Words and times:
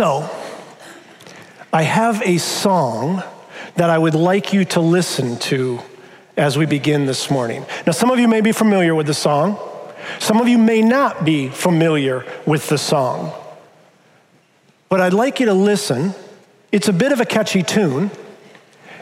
So, 0.00 0.30
I 1.74 1.82
have 1.82 2.22
a 2.22 2.38
song 2.38 3.22
that 3.76 3.90
I 3.90 3.98
would 3.98 4.14
like 4.14 4.54
you 4.54 4.64
to 4.64 4.80
listen 4.80 5.38
to 5.40 5.78
as 6.38 6.56
we 6.56 6.64
begin 6.64 7.04
this 7.04 7.30
morning. 7.30 7.66
Now, 7.86 7.92
some 7.92 8.10
of 8.10 8.18
you 8.18 8.26
may 8.26 8.40
be 8.40 8.52
familiar 8.52 8.94
with 8.94 9.06
the 9.06 9.12
song, 9.12 9.58
some 10.18 10.40
of 10.40 10.48
you 10.48 10.56
may 10.56 10.80
not 10.80 11.26
be 11.26 11.50
familiar 11.50 12.24
with 12.46 12.66
the 12.70 12.78
song. 12.78 13.34
But 14.88 15.02
I'd 15.02 15.12
like 15.12 15.38
you 15.38 15.44
to 15.44 15.52
listen. 15.52 16.14
It's 16.72 16.88
a 16.88 16.94
bit 16.94 17.12
of 17.12 17.20
a 17.20 17.26
catchy 17.26 17.62
tune. 17.62 18.10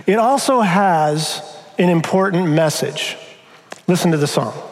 It 0.05 0.19
also 0.19 0.62
has 0.62 1.43
an 1.79 1.91
important 1.91 2.49
message. 2.49 3.17
Listen 3.87 4.11
to 4.11 4.17
the 4.17 4.27
song. 4.27 4.68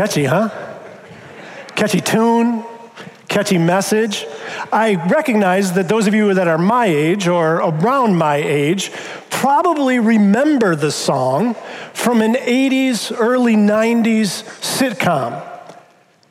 Catchy, 0.00 0.24
huh? 0.24 0.48
Catchy 1.76 2.00
tune, 2.00 2.64
catchy 3.28 3.58
message. 3.58 4.24
I 4.72 4.94
recognize 4.94 5.74
that 5.74 5.90
those 5.90 6.06
of 6.06 6.14
you 6.14 6.32
that 6.32 6.48
are 6.48 6.56
my 6.56 6.86
age 6.86 7.28
or 7.28 7.56
around 7.56 8.16
my 8.16 8.36
age 8.36 8.92
probably 9.28 9.98
remember 9.98 10.74
the 10.74 10.90
song 10.90 11.54
from 11.92 12.22
an 12.22 12.32
80s, 12.32 13.14
early 13.14 13.56
90s 13.56 14.42
sitcom. 14.62 15.46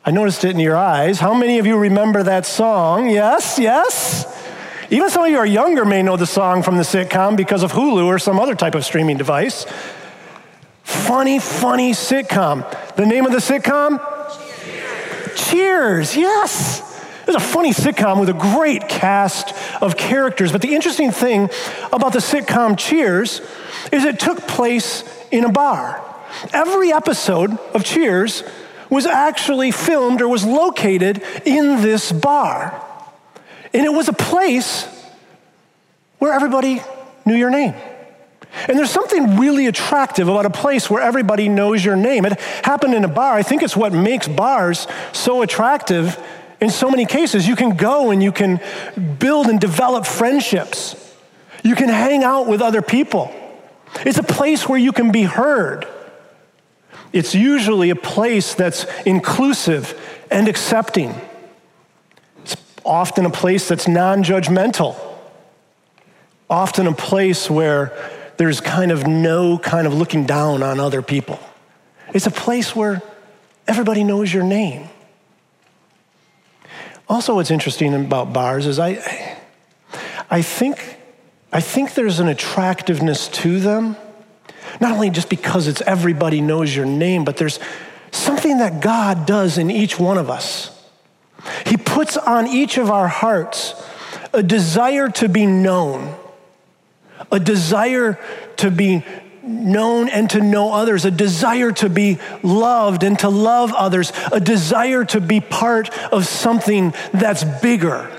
I 0.04 0.10
noticed 0.10 0.42
it 0.44 0.50
in 0.50 0.58
your 0.58 0.76
eyes. 0.76 1.20
How 1.20 1.32
many 1.32 1.60
of 1.60 1.66
you 1.66 1.78
remember 1.78 2.24
that 2.24 2.46
song? 2.46 3.08
Yes, 3.08 3.56
yes. 3.56 4.26
Even 4.90 5.10
some 5.10 5.22
of 5.22 5.30
you 5.30 5.38
are 5.38 5.46
younger 5.46 5.84
may 5.84 6.02
know 6.02 6.16
the 6.16 6.26
song 6.26 6.64
from 6.64 6.76
the 6.76 6.82
sitcom 6.82 7.36
because 7.36 7.62
of 7.62 7.70
Hulu 7.70 8.06
or 8.06 8.18
some 8.18 8.40
other 8.40 8.56
type 8.56 8.74
of 8.74 8.84
streaming 8.84 9.16
device. 9.16 9.64
Funny, 11.06 11.38
funny 11.38 11.92
sitcom. 11.92 12.64
The 12.94 13.06
name 13.06 13.26
of 13.26 13.32
the 13.32 13.38
sitcom? 13.38 13.98
Cheers. 14.62 15.50
Cheers, 15.50 16.16
yes. 16.16 16.80
It 17.22 17.26
was 17.26 17.36
a 17.36 17.40
funny 17.40 17.72
sitcom 17.72 18.20
with 18.20 18.28
a 18.28 18.34
great 18.34 18.88
cast 18.88 19.54
of 19.82 19.96
characters. 19.96 20.52
But 20.52 20.62
the 20.62 20.74
interesting 20.74 21.10
thing 21.10 21.48
about 21.92 22.12
the 22.12 22.18
sitcom 22.18 22.78
Cheers 22.78 23.40
is 23.92 24.04
it 24.04 24.20
took 24.20 24.46
place 24.46 25.04
in 25.30 25.44
a 25.44 25.50
bar. 25.50 26.04
Every 26.52 26.92
episode 26.92 27.58
of 27.74 27.84
Cheers 27.84 28.44
was 28.88 29.06
actually 29.06 29.70
filmed 29.70 30.20
or 30.20 30.28
was 30.28 30.44
located 30.44 31.22
in 31.44 31.82
this 31.82 32.12
bar. 32.12 32.84
And 33.72 33.84
it 33.84 33.92
was 33.92 34.08
a 34.08 34.12
place 34.12 34.86
where 36.18 36.32
everybody 36.32 36.82
knew 37.24 37.36
your 37.36 37.50
name. 37.50 37.74
And 38.68 38.78
there's 38.78 38.90
something 38.90 39.36
really 39.36 39.66
attractive 39.66 40.28
about 40.28 40.46
a 40.46 40.50
place 40.50 40.90
where 40.90 41.02
everybody 41.02 41.48
knows 41.48 41.84
your 41.84 41.96
name. 41.96 42.24
It 42.24 42.38
happened 42.64 42.94
in 42.94 43.04
a 43.04 43.08
bar. 43.08 43.34
I 43.34 43.42
think 43.42 43.62
it's 43.62 43.76
what 43.76 43.92
makes 43.92 44.28
bars 44.28 44.86
so 45.12 45.42
attractive 45.42 46.18
in 46.60 46.70
so 46.70 46.90
many 46.90 47.06
cases. 47.06 47.46
You 47.46 47.56
can 47.56 47.76
go 47.76 48.10
and 48.10 48.22
you 48.22 48.32
can 48.32 48.60
build 49.18 49.46
and 49.46 49.60
develop 49.60 50.06
friendships, 50.06 50.96
you 51.62 51.74
can 51.74 51.88
hang 51.88 52.24
out 52.24 52.46
with 52.46 52.60
other 52.62 52.82
people. 52.82 53.32
It's 54.06 54.18
a 54.18 54.22
place 54.22 54.68
where 54.68 54.78
you 54.78 54.92
can 54.92 55.10
be 55.10 55.24
heard. 55.24 55.86
It's 57.12 57.34
usually 57.34 57.90
a 57.90 57.96
place 57.96 58.54
that's 58.54 58.86
inclusive 59.04 60.00
and 60.30 60.46
accepting. 60.46 61.14
It's 62.44 62.56
often 62.84 63.26
a 63.26 63.30
place 63.30 63.68
that's 63.68 63.88
non 63.88 64.22
judgmental, 64.22 64.96
often 66.48 66.86
a 66.86 66.94
place 66.94 67.50
where 67.50 67.92
there's 68.40 68.62
kind 68.62 68.90
of 68.90 69.06
no 69.06 69.58
kind 69.58 69.86
of 69.86 69.92
looking 69.92 70.24
down 70.24 70.62
on 70.62 70.80
other 70.80 71.02
people. 71.02 71.38
It's 72.14 72.24
a 72.24 72.30
place 72.30 72.74
where 72.74 73.02
everybody 73.68 74.02
knows 74.02 74.32
your 74.32 74.44
name. 74.44 74.88
Also, 77.06 77.34
what's 77.34 77.50
interesting 77.50 77.92
about 77.92 78.32
bars 78.32 78.66
is 78.66 78.78
I, 78.78 79.36
I 80.30 80.40
think, 80.40 80.96
I 81.52 81.60
think 81.60 81.92
there's 81.92 82.18
an 82.18 82.28
attractiveness 82.28 83.28
to 83.28 83.60
them, 83.60 83.94
not 84.80 84.92
only 84.92 85.10
just 85.10 85.28
because 85.28 85.66
it's 85.66 85.82
everybody 85.82 86.40
knows 86.40 86.74
your 86.74 86.86
name, 86.86 87.26
but 87.26 87.36
there's 87.36 87.60
something 88.10 88.56
that 88.56 88.80
God 88.80 89.26
does 89.26 89.58
in 89.58 89.70
each 89.70 90.00
one 90.00 90.16
of 90.16 90.30
us. 90.30 90.82
He 91.66 91.76
puts 91.76 92.16
on 92.16 92.46
each 92.46 92.78
of 92.78 92.90
our 92.90 93.06
hearts 93.06 93.74
a 94.32 94.42
desire 94.42 95.10
to 95.10 95.28
be 95.28 95.44
known 95.44 96.16
a 97.32 97.40
desire 97.40 98.18
to 98.56 98.70
be 98.70 99.04
known 99.42 100.08
and 100.08 100.28
to 100.30 100.40
know 100.40 100.72
others, 100.72 101.04
a 101.04 101.10
desire 101.10 101.72
to 101.72 101.88
be 101.88 102.18
loved 102.42 103.02
and 103.02 103.18
to 103.20 103.28
love 103.28 103.72
others, 103.72 104.12
a 104.32 104.40
desire 104.40 105.04
to 105.04 105.20
be 105.20 105.40
part 105.40 105.90
of 106.12 106.26
something 106.26 106.94
that's 107.12 107.44
bigger. 107.62 108.10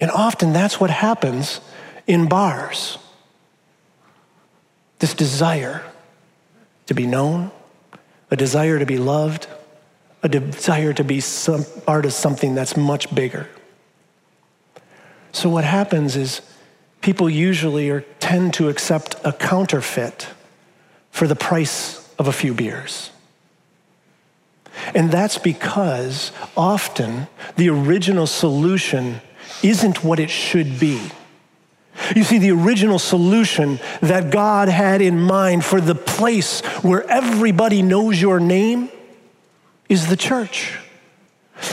And 0.00 0.10
often 0.10 0.52
that's 0.52 0.78
what 0.78 0.90
happens 0.90 1.60
in 2.06 2.28
bars 2.28 2.98
this 4.98 5.14
desire 5.14 5.84
to 6.86 6.94
be 6.94 7.06
known, 7.06 7.50
a 8.30 8.36
desire 8.36 8.78
to 8.78 8.86
be 8.86 8.98
loved, 8.98 9.46
a 10.22 10.28
desire 10.28 10.92
to 10.92 11.04
be 11.04 11.20
some, 11.20 11.64
part 11.86 12.04
of 12.04 12.12
something 12.12 12.54
that's 12.54 12.76
much 12.76 13.14
bigger. 13.14 13.48
So, 15.32 15.48
what 15.48 15.64
happens 15.64 16.16
is 16.16 16.40
people 17.00 17.28
usually 17.28 17.90
are, 17.90 18.00
tend 18.20 18.54
to 18.54 18.68
accept 18.68 19.16
a 19.24 19.32
counterfeit 19.32 20.28
for 21.10 21.26
the 21.26 21.36
price 21.36 22.08
of 22.18 22.28
a 22.28 22.32
few 22.32 22.54
beers. 22.54 23.10
And 24.94 25.10
that's 25.10 25.38
because 25.38 26.32
often 26.56 27.26
the 27.56 27.68
original 27.70 28.26
solution 28.26 29.20
isn't 29.62 30.04
what 30.04 30.20
it 30.20 30.30
should 30.30 30.78
be. 30.78 31.00
You 32.14 32.22
see, 32.22 32.38
the 32.38 32.52
original 32.52 32.98
solution 32.98 33.80
that 34.00 34.30
God 34.30 34.68
had 34.68 35.02
in 35.02 35.20
mind 35.20 35.64
for 35.64 35.80
the 35.80 35.94
place 35.94 36.60
where 36.82 37.08
everybody 37.10 37.82
knows 37.82 38.20
your 38.20 38.38
name 38.38 38.88
is 39.88 40.06
the 40.06 40.16
church. 40.16 40.78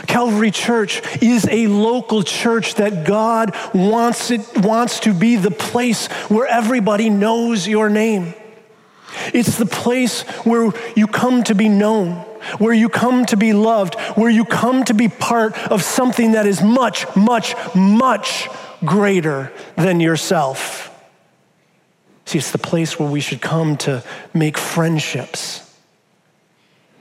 Calvary 0.07 0.51
Church 0.51 1.01
is 1.22 1.47
a 1.50 1.68
local 1.68 2.23
church 2.23 2.75
that 2.75 3.06
God 3.06 3.56
wants, 3.73 4.31
it, 4.31 4.41
wants 4.57 5.01
to 5.01 5.13
be 5.13 5.35
the 5.35 5.51
place 5.51 6.07
where 6.29 6.47
everybody 6.47 7.09
knows 7.09 7.68
your 7.68 7.90
name. 7.90 8.34
It's 9.34 9.57
the 9.57 9.66
place 9.66 10.22
where 10.44 10.72
you 10.95 11.07
come 11.07 11.44
to 11.44 11.56
be 11.56 11.69
known, 11.69 12.13
where 12.57 12.74
you 12.74 12.90
come 12.90 13.25
to 13.28 13.38
be 13.38 13.53
loved, 13.53 13.95
where 14.16 14.29
you 14.29 14.45
come 14.45 14.84
to 14.85 14.94
be 14.94 15.07
part 15.07 15.57
of 15.72 15.84
something 15.84 16.34
that 16.34 16.45
is 16.45 16.62
much, 16.62 17.06
much, 17.16 17.56
much 17.75 18.50
greater 18.84 19.51
than 19.75 20.00
yourself. 20.00 20.91
See, 22.25 22.40
it's 22.40 22.51
the 22.51 22.57
place 22.57 23.00
where 23.00 23.09
we 23.09 23.19
should 23.19 23.41
come 23.41 23.78
to 23.78 24.03
make 24.34 24.57
friendships. 24.57 25.62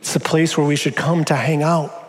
It's 0.00 0.12
the 0.12 0.20
place 0.20 0.56
where 0.56 0.66
we 0.66 0.76
should 0.76 0.96
come 0.96 1.24
to 1.24 1.34
hang 1.34 1.62
out. 1.62 2.03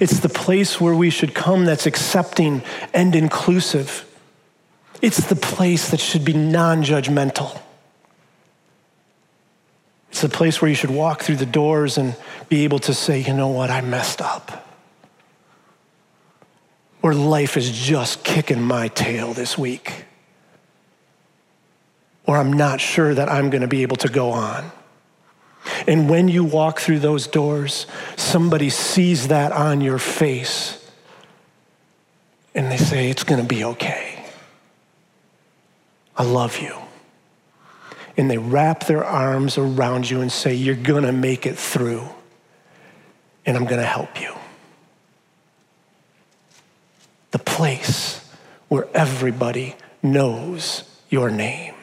It's 0.00 0.20
the 0.20 0.28
place 0.28 0.80
where 0.80 0.94
we 0.94 1.10
should 1.10 1.34
come 1.34 1.64
that's 1.64 1.86
accepting 1.86 2.62
and 2.92 3.14
inclusive. 3.14 4.08
It's 5.02 5.26
the 5.26 5.36
place 5.36 5.90
that 5.90 6.00
should 6.00 6.24
be 6.24 6.32
non 6.32 6.82
judgmental. 6.82 7.60
It's 10.10 10.22
the 10.22 10.28
place 10.28 10.62
where 10.62 10.68
you 10.68 10.76
should 10.76 10.90
walk 10.90 11.22
through 11.22 11.36
the 11.36 11.46
doors 11.46 11.98
and 11.98 12.16
be 12.48 12.64
able 12.64 12.78
to 12.80 12.94
say, 12.94 13.20
you 13.20 13.34
know 13.34 13.48
what, 13.48 13.70
I 13.70 13.80
messed 13.80 14.22
up. 14.22 14.64
Or 17.02 17.12
life 17.12 17.56
is 17.56 17.70
just 17.70 18.22
kicking 18.24 18.62
my 18.62 18.88
tail 18.88 19.34
this 19.34 19.58
week. 19.58 20.04
Or 22.26 22.38
I'm 22.38 22.52
not 22.52 22.80
sure 22.80 23.12
that 23.12 23.28
I'm 23.28 23.50
going 23.50 23.62
to 23.62 23.68
be 23.68 23.82
able 23.82 23.96
to 23.96 24.08
go 24.08 24.30
on. 24.30 24.70
And 25.86 26.08
when 26.08 26.28
you 26.28 26.44
walk 26.44 26.80
through 26.80 27.00
those 27.00 27.26
doors, 27.26 27.86
somebody 28.16 28.70
sees 28.70 29.28
that 29.28 29.52
on 29.52 29.80
your 29.80 29.98
face 29.98 30.80
and 32.54 32.70
they 32.70 32.76
say, 32.76 33.10
It's 33.10 33.24
going 33.24 33.40
to 33.40 33.46
be 33.46 33.64
okay. 33.64 34.24
I 36.16 36.22
love 36.22 36.58
you. 36.58 36.76
And 38.16 38.30
they 38.30 38.38
wrap 38.38 38.86
their 38.86 39.04
arms 39.04 39.58
around 39.58 40.08
you 40.08 40.20
and 40.20 40.30
say, 40.30 40.54
You're 40.54 40.76
going 40.76 41.04
to 41.04 41.12
make 41.12 41.46
it 41.46 41.58
through, 41.58 42.08
and 43.44 43.56
I'm 43.56 43.64
going 43.64 43.80
to 43.80 43.86
help 43.86 44.20
you. 44.20 44.32
The 47.32 47.40
place 47.40 48.20
where 48.68 48.86
everybody 48.94 49.74
knows 50.02 50.84
your 51.10 51.30
name. 51.30 51.73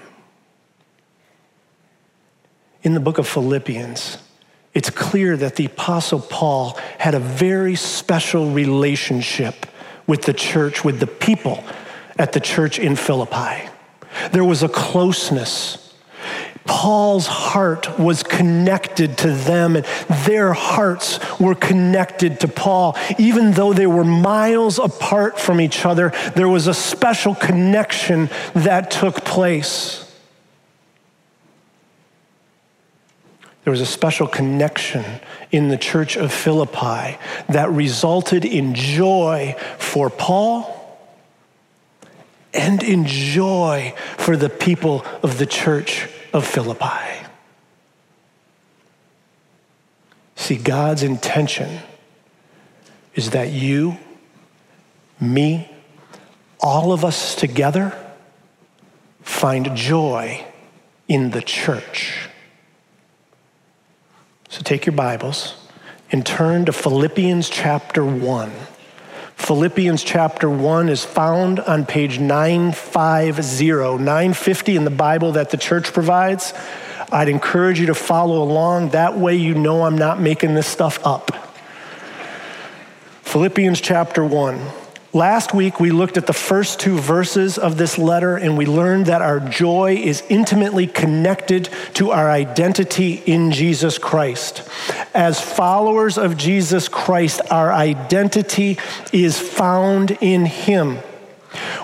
In 2.83 2.93
the 2.93 2.99
book 2.99 3.17
of 3.17 3.27
Philippians, 3.27 4.17
it's 4.73 4.89
clear 4.89 5.35
that 5.37 5.55
the 5.55 5.65
Apostle 5.65 6.19
Paul 6.19 6.77
had 6.97 7.13
a 7.13 7.19
very 7.19 7.75
special 7.75 8.51
relationship 8.51 9.65
with 10.07 10.23
the 10.23 10.33
church, 10.33 10.83
with 10.83 10.99
the 10.99 11.07
people 11.07 11.63
at 12.17 12.33
the 12.33 12.39
church 12.39 12.79
in 12.79 12.95
Philippi. 12.95 13.69
There 14.31 14.45
was 14.45 14.63
a 14.63 14.69
closeness. 14.69 15.93
Paul's 16.65 17.27
heart 17.27 17.99
was 17.99 18.23
connected 18.23 19.17
to 19.19 19.31
them, 19.31 19.75
and 19.75 19.85
their 20.25 20.53
hearts 20.53 21.19
were 21.39 21.55
connected 21.55 22.39
to 22.41 22.47
Paul. 22.47 22.95
Even 23.17 23.51
though 23.51 23.73
they 23.73 23.87
were 23.87 24.03
miles 24.03 24.79
apart 24.79 25.39
from 25.39 25.59
each 25.59 25.85
other, 25.85 26.11
there 26.35 26.47
was 26.47 26.67
a 26.67 26.73
special 26.73 27.35
connection 27.35 28.29
that 28.53 28.91
took 28.91 29.25
place. 29.25 30.10
There 33.63 33.71
was 33.71 33.81
a 33.81 33.85
special 33.85 34.27
connection 34.27 35.05
in 35.51 35.67
the 35.67 35.77
church 35.77 36.17
of 36.17 36.33
Philippi 36.33 37.17
that 37.49 37.69
resulted 37.69 38.43
in 38.43 38.73
joy 38.73 39.55
for 39.77 40.09
Paul 40.09 40.77
and 42.53 42.81
in 42.81 43.05
joy 43.05 43.93
for 44.17 44.35
the 44.35 44.49
people 44.49 45.05
of 45.21 45.37
the 45.37 45.45
church 45.45 46.09
of 46.33 46.45
Philippi. 46.45 47.21
See, 50.35 50.57
God's 50.57 51.03
intention 51.03 51.79
is 53.13 53.29
that 53.29 53.51
you, 53.51 53.97
me, 55.19 55.69
all 56.59 56.91
of 56.91 57.05
us 57.05 57.35
together 57.35 57.95
find 59.21 59.75
joy 59.75 60.43
in 61.07 61.29
the 61.29 61.43
church. 61.43 62.30
So 64.51 64.61
take 64.63 64.85
your 64.85 64.91
Bibles 64.97 65.55
and 66.11 66.25
turn 66.25 66.65
to 66.65 66.73
Philippians 66.73 67.49
chapter 67.49 68.03
1. 68.03 68.51
Philippians 69.37 70.03
chapter 70.03 70.49
1 70.49 70.89
is 70.89 71.05
found 71.05 71.61
on 71.61 71.85
page 71.85 72.19
950, 72.19 74.03
950 74.03 74.75
in 74.75 74.83
the 74.83 74.89
Bible 74.89 75.31
that 75.31 75.51
the 75.51 75.57
church 75.57 75.93
provides. 75.93 76.53
I'd 77.13 77.29
encourage 77.29 77.79
you 77.79 77.85
to 77.85 77.95
follow 77.95 78.43
along. 78.43 78.89
That 78.89 79.17
way, 79.17 79.37
you 79.37 79.55
know 79.55 79.85
I'm 79.85 79.97
not 79.97 80.19
making 80.19 80.53
this 80.53 80.67
stuff 80.67 80.99
up. 81.05 81.31
Philippians 83.21 83.79
chapter 83.79 84.25
1. 84.25 84.59
Last 85.13 85.53
week, 85.53 85.81
we 85.81 85.91
looked 85.91 86.15
at 86.15 86.25
the 86.25 86.31
first 86.31 86.79
two 86.79 86.97
verses 86.97 87.57
of 87.57 87.77
this 87.77 87.97
letter 87.97 88.37
and 88.37 88.57
we 88.57 88.65
learned 88.65 89.07
that 89.07 89.21
our 89.21 89.41
joy 89.41 89.95
is 89.95 90.23
intimately 90.29 90.87
connected 90.87 91.67
to 91.95 92.11
our 92.11 92.31
identity 92.31 93.21
in 93.25 93.51
Jesus 93.51 93.97
Christ. 93.97 94.65
As 95.13 95.41
followers 95.41 96.17
of 96.17 96.37
Jesus 96.37 96.87
Christ, 96.87 97.41
our 97.51 97.73
identity 97.73 98.77
is 99.11 99.37
found 99.37 100.11
in 100.21 100.45
Him. 100.45 100.99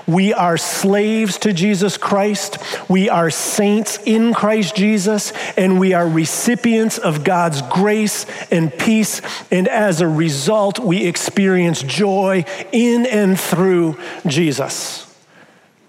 We 0.05 0.33
are 0.33 0.57
slaves 0.57 1.37
to 1.39 1.51
Jesus 1.51 1.97
Christ. 1.97 2.57
We 2.89 3.09
are 3.09 3.29
saints 3.29 3.99
in 4.05 4.33
Christ 4.33 4.75
Jesus, 4.75 5.33
and 5.57 5.79
we 5.79 5.93
are 5.93 6.07
recipients 6.07 6.97
of 6.97 7.23
God's 7.23 7.61
grace 7.63 8.25
and 8.49 8.71
peace. 8.71 9.21
And 9.51 9.67
as 9.67 9.99
a 9.99 10.07
result, 10.07 10.79
we 10.79 11.05
experience 11.05 11.83
joy 11.83 12.45
in 12.71 13.05
and 13.05 13.37
through 13.39 13.97
Jesus. 14.25 15.03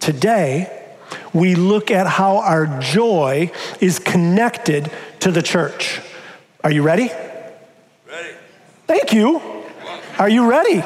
Today, 0.01 0.75
we 1.33 1.55
look 1.55 1.91
at 1.91 2.07
how 2.07 2.39
our 2.39 2.81
joy 2.81 3.53
is 3.81 3.99
connected 3.99 4.91
to 5.21 5.31
the 5.31 5.43
church. 5.43 6.01
Are 6.65 6.73
you 6.73 6.83
ready? 6.83 7.11
Ready. 8.09 8.35
Thank 8.87 9.13
you. 9.13 9.41
Are 10.19 10.29
you 10.29 10.51
ready? 10.51 10.83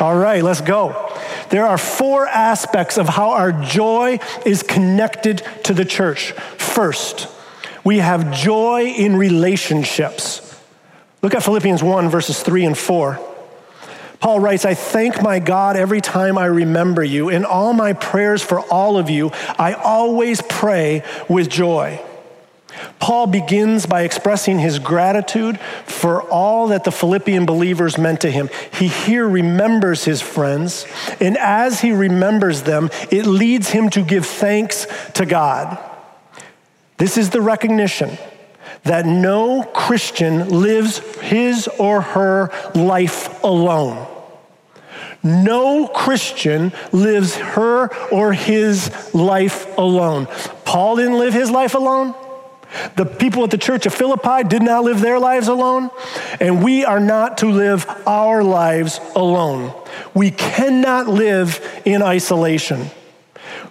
All 0.00 0.16
right, 0.16 0.42
let's 0.42 0.60
go. 0.60 1.09
There 1.50 1.66
are 1.66 1.78
four 1.78 2.26
aspects 2.26 2.96
of 2.96 3.08
how 3.08 3.30
our 3.30 3.52
joy 3.52 4.18
is 4.46 4.62
connected 4.62 5.42
to 5.64 5.74
the 5.74 5.84
church. 5.84 6.32
First, 6.32 7.28
we 7.84 7.98
have 7.98 8.32
joy 8.32 8.86
in 8.86 9.16
relationships. 9.16 10.46
Look 11.22 11.34
at 11.34 11.42
Philippians 11.42 11.82
1, 11.82 12.08
verses 12.08 12.42
3 12.42 12.64
and 12.66 12.78
4. 12.78 13.18
Paul 14.20 14.40
writes, 14.40 14.64
I 14.64 14.74
thank 14.74 15.22
my 15.22 15.38
God 15.38 15.76
every 15.76 16.00
time 16.00 16.38
I 16.38 16.44
remember 16.44 17.02
you. 17.02 17.30
In 17.30 17.44
all 17.44 17.72
my 17.72 17.94
prayers 17.94 18.42
for 18.42 18.60
all 18.60 18.96
of 18.96 19.08
you, 19.08 19.30
I 19.58 19.72
always 19.72 20.42
pray 20.42 21.02
with 21.28 21.48
joy 21.48 22.00
Paul 22.98 23.26
begins 23.26 23.86
by 23.86 24.02
expressing 24.02 24.58
his 24.58 24.78
gratitude 24.78 25.58
for 25.86 26.22
all 26.22 26.68
that 26.68 26.84
the 26.84 26.92
Philippian 26.92 27.46
believers 27.46 27.98
meant 27.98 28.20
to 28.22 28.30
him. 28.30 28.50
He 28.72 28.88
here 28.88 29.28
remembers 29.28 30.04
his 30.04 30.20
friends, 30.20 30.86
and 31.20 31.36
as 31.38 31.80
he 31.80 31.92
remembers 31.92 32.62
them, 32.62 32.90
it 33.10 33.26
leads 33.26 33.70
him 33.70 33.90
to 33.90 34.02
give 34.02 34.26
thanks 34.26 34.86
to 35.14 35.26
God. 35.26 35.78
This 36.98 37.16
is 37.16 37.30
the 37.30 37.40
recognition 37.40 38.18
that 38.84 39.06
no 39.06 39.62
Christian 39.62 40.48
lives 40.60 40.98
his 41.20 41.68
or 41.78 42.02
her 42.02 42.50
life 42.74 43.42
alone. 43.42 44.06
No 45.22 45.86
Christian 45.86 46.72
lives 46.92 47.36
her 47.36 47.94
or 48.08 48.32
his 48.32 48.90
life 49.14 49.76
alone. 49.76 50.26
Paul 50.64 50.96
didn't 50.96 51.18
live 51.18 51.34
his 51.34 51.50
life 51.50 51.74
alone. 51.74 52.14
The 52.96 53.04
people 53.04 53.44
at 53.44 53.50
the 53.50 53.58
church 53.58 53.86
of 53.86 53.94
Philippi 53.94 54.44
did 54.46 54.62
not 54.62 54.84
live 54.84 55.00
their 55.00 55.18
lives 55.18 55.48
alone, 55.48 55.90
and 56.40 56.62
we 56.62 56.84
are 56.84 57.00
not 57.00 57.38
to 57.38 57.46
live 57.46 57.86
our 58.06 58.44
lives 58.44 59.00
alone. 59.16 59.72
We 60.14 60.30
cannot 60.30 61.08
live 61.08 61.60
in 61.84 62.02
isolation. 62.02 62.86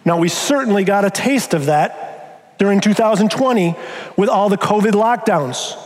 Now, 0.03 0.17
we 0.17 0.29
certainly 0.29 0.83
got 0.83 1.05
a 1.05 1.09
taste 1.09 1.53
of 1.53 1.67
that 1.67 2.57
during 2.57 2.81
2020 2.81 3.75
with 4.17 4.29
all 4.29 4.49
the 4.49 4.57
COVID 4.57 4.91
lockdowns. 4.91 5.77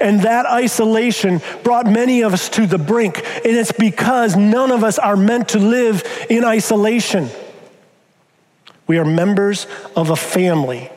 And 0.00 0.22
that 0.22 0.44
isolation 0.46 1.40
brought 1.62 1.86
many 1.86 2.22
of 2.22 2.32
us 2.32 2.48
to 2.50 2.66
the 2.66 2.78
brink. 2.78 3.18
And 3.18 3.56
it's 3.56 3.70
because 3.70 4.34
none 4.34 4.72
of 4.72 4.82
us 4.82 4.98
are 4.98 5.16
meant 5.16 5.50
to 5.50 5.60
live 5.60 6.02
in 6.28 6.44
isolation. 6.44 7.28
We 8.88 8.98
are 8.98 9.04
members 9.04 9.68
of 9.94 10.10
a 10.10 10.16
family 10.16 10.90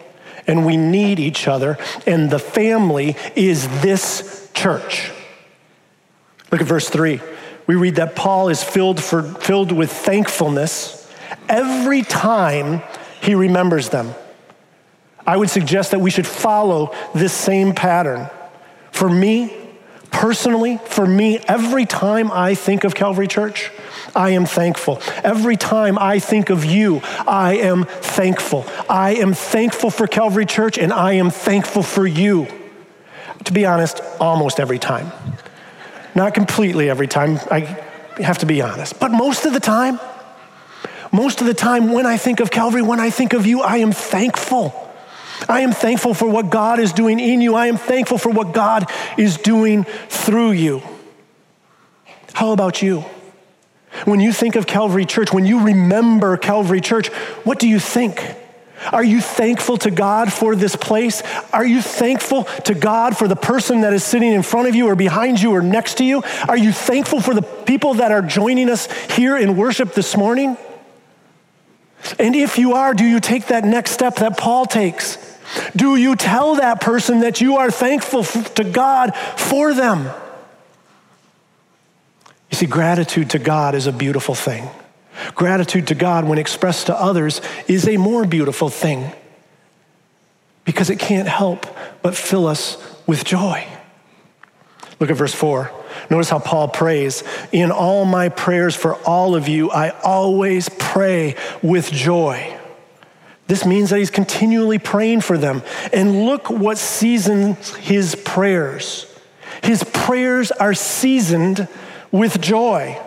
and 0.48 0.66
we 0.66 0.78
need 0.78 1.20
each 1.20 1.48
other, 1.48 1.78
and 2.06 2.30
the 2.30 2.40
family 2.40 3.16
is 3.36 3.68
this 3.82 4.50
church. 4.54 5.12
Look 6.52 6.62
at 6.62 6.68
verse 6.68 6.90
3. 6.90 7.22
We 7.68 7.76
read 7.76 7.96
that 7.96 8.16
Paul 8.16 8.50
is 8.50 8.64
filled, 8.64 9.02
for, 9.02 9.24
filled 9.24 9.72
with 9.72 9.92
thankfulness 9.92 11.10
every 11.48 12.02
time 12.02 12.82
he 13.22 13.36
remembers 13.36 13.90
them. 13.90 14.14
I 15.26 15.38
would 15.38 15.50
suggest 15.50 15.92
that 15.92 16.00
we 16.00 16.10
should 16.10 16.28
follow 16.28 16.94
this 17.14 17.34
same 17.34 17.74
pattern. 17.74 18.30
For 18.92 19.10
me, 19.10 19.56
personally, 20.12 20.78
for 20.86 21.06
me, 21.06 21.40
every 21.48 21.86
time 21.86 22.32
I 22.32 22.54
think 22.54 22.84
of 22.84 22.94
Calvary 22.94 23.28
Church, 23.28 23.72
I 24.16 24.32
am 24.32 24.46
thankful. 24.46 25.02
Every 25.24 25.58
time 25.58 25.98
I 25.98 26.20
think 26.20 26.50
of 26.50 26.66
you, 26.66 27.02
I 27.28 27.56
am 27.56 27.86
thankful. 27.86 28.66
I 28.90 29.16
am 29.16 29.34
thankful 29.34 29.90
for 29.90 30.08
Calvary 30.08 30.46
Church 30.46 30.78
and 30.78 30.94
I 30.94 31.14
am 31.14 31.30
thankful 31.30 31.84
for 31.84 32.06
you. 32.06 32.48
To 33.46 33.54
be 33.54 33.66
honest, 33.66 34.02
almost 34.20 34.60
every 34.60 34.80
time. 34.80 35.12
Not 36.14 36.34
completely 36.34 36.90
every 36.90 37.08
time, 37.08 37.40
I 37.50 37.62
have 38.20 38.40
to 38.40 38.46
be 38.46 38.62
honest, 38.62 39.00
but 39.00 39.12
most 39.12 39.46
of 39.46 39.54
the 39.54 39.60
time, 39.60 40.00
most 41.12 41.42
of 41.42 41.48
the 41.48 41.54
time 41.54 41.92
when 41.92 42.06
I 42.06 42.18
think 42.18 42.40
of 42.40 42.52
Calvary, 42.52 42.82
when 42.82 43.00
I 43.00 43.10
think 43.10 43.34
of 43.34 43.46
you, 43.46 43.62
I 43.62 43.78
am 43.78 43.92
thankful. 43.92 44.91
I 45.50 45.62
am 45.62 45.72
thankful 45.72 46.14
for 46.14 46.28
what 46.30 46.50
God 46.50 46.80
is 46.80 46.94
doing 46.94 47.20
in 47.20 47.42
you. 47.42 47.56
I 47.56 47.68
am 47.68 47.78
thankful 47.78 48.18
for 48.18 48.30
what 48.30 48.54
God 48.54 48.90
is 49.18 49.38
doing 49.38 49.86
through 50.10 50.52
you. 50.52 50.82
How 52.34 52.52
about 52.52 52.82
you? 52.82 53.04
When 54.06 54.20
you 54.20 54.32
think 54.32 54.56
of 54.56 54.68
Calvary 54.68 55.06
Church, 55.06 55.34
when 55.34 55.46
you 55.46 55.66
remember 55.66 56.38
Calvary 56.38 56.82
Church, 56.82 57.08
what 57.44 57.60
do 57.60 57.68
you 57.68 57.80
think? 57.80 58.24
Are 58.92 59.04
you 59.04 59.22
thankful 59.22 59.78
to 59.80 59.92
God 59.92 60.34
for 60.34 60.56
this 60.56 60.76
place? 60.76 61.22
Are 61.54 61.66
you 61.66 61.82
thankful 61.82 62.46
to 62.66 62.74
God 62.74 63.16
for 63.16 63.28
the 63.28 63.36
person 63.36 63.82
that 63.82 63.94
is 63.94 64.04
sitting 64.04 64.34
in 64.34 64.42
front 64.42 64.70
of 64.70 64.76
you 64.76 64.88
or 64.88 64.96
behind 64.96 65.40
you 65.40 65.52
or 65.52 65.62
next 65.62 65.98
to 66.00 66.06
you? 66.06 66.24
Are 66.48 66.58
you 66.58 66.72
thankful 66.72 67.22
for 67.22 67.34
the 67.34 67.44
people 67.44 67.96
that 67.96 68.12
are 68.12 68.24
joining 68.24 68.70
us 68.70 68.92
here 69.12 69.38
in 69.38 69.56
worship 69.56 69.94
this 69.94 70.18
morning? 70.18 70.58
And 72.18 72.36
if 72.36 72.58
you 72.58 72.74
are, 72.74 72.96
do 72.96 73.06
you 73.06 73.20
take 73.20 73.48
that 73.48 73.64
next 73.64 73.92
step 73.92 74.16
that 74.16 74.38
Paul 74.38 74.66
takes? 74.66 75.18
Do 75.76 75.96
you 75.96 76.16
tell 76.16 76.56
that 76.56 76.82
person 76.82 77.22
that 77.22 77.42
you 77.42 77.58
are 77.58 77.72
thankful 77.72 78.24
to 78.24 78.64
God 78.64 79.16
for 79.16 79.74
them? 79.74 80.10
You 82.50 82.58
see, 82.58 82.66
gratitude 82.66 83.30
to 83.32 83.40
God 83.40 83.76
is 83.76 83.88
a 83.88 83.92
beautiful 83.92 84.36
thing. 84.36 84.70
Gratitude 85.36 85.88
to 85.88 85.96
God, 85.96 86.26
when 86.26 86.38
expressed 86.38 86.88
to 86.88 86.96
others, 86.96 87.42
is 87.68 87.88
a 87.88 87.98
more 87.98 88.26
beautiful 88.26 88.70
thing. 88.70 89.12
because 90.64 90.92
it 90.92 91.00
can't 91.00 91.28
help 91.28 91.66
but 92.04 92.16
fill 92.16 92.46
us 92.48 92.78
with 93.08 93.26
joy. 93.26 93.68
Look 95.00 95.10
at 95.10 95.18
verse 95.18 95.34
4. 95.34 95.72
Notice 96.12 96.30
how 96.30 96.38
Paul 96.40 96.68
prays 96.68 97.24
In 97.52 97.72
all 97.72 98.06
my 98.06 98.30
prayers 98.30 98.76
for 98.76 98.96
all 98.98 99.36
of 99.36 99.48
you, 99.48 99.72
I 99.72 99.90
always 99.90 100.70
pray 100.70 101.36
with 101.64 101.92
joy. 101.92 102.56
This 103.48 103.66
means 103.66 103.90
that 103.90 104.00
he's 104.00 104.12
continually 104.12 104.80
praying 104.80 105.22
for 105.22 105.38
them. 105.38 105.62
And 105.92 106.26
look 106.26 106.50
what 106.50 106.78
seasons 106.78 107.76
his 107.76 108.16
prayers. 108.16 109.08
His 109.64 109.84
prayers 109.84 110.52
are 110.52 110.74
seasoned 110.74 111.68
with 112.12 112.42
joy. 112.42 113.00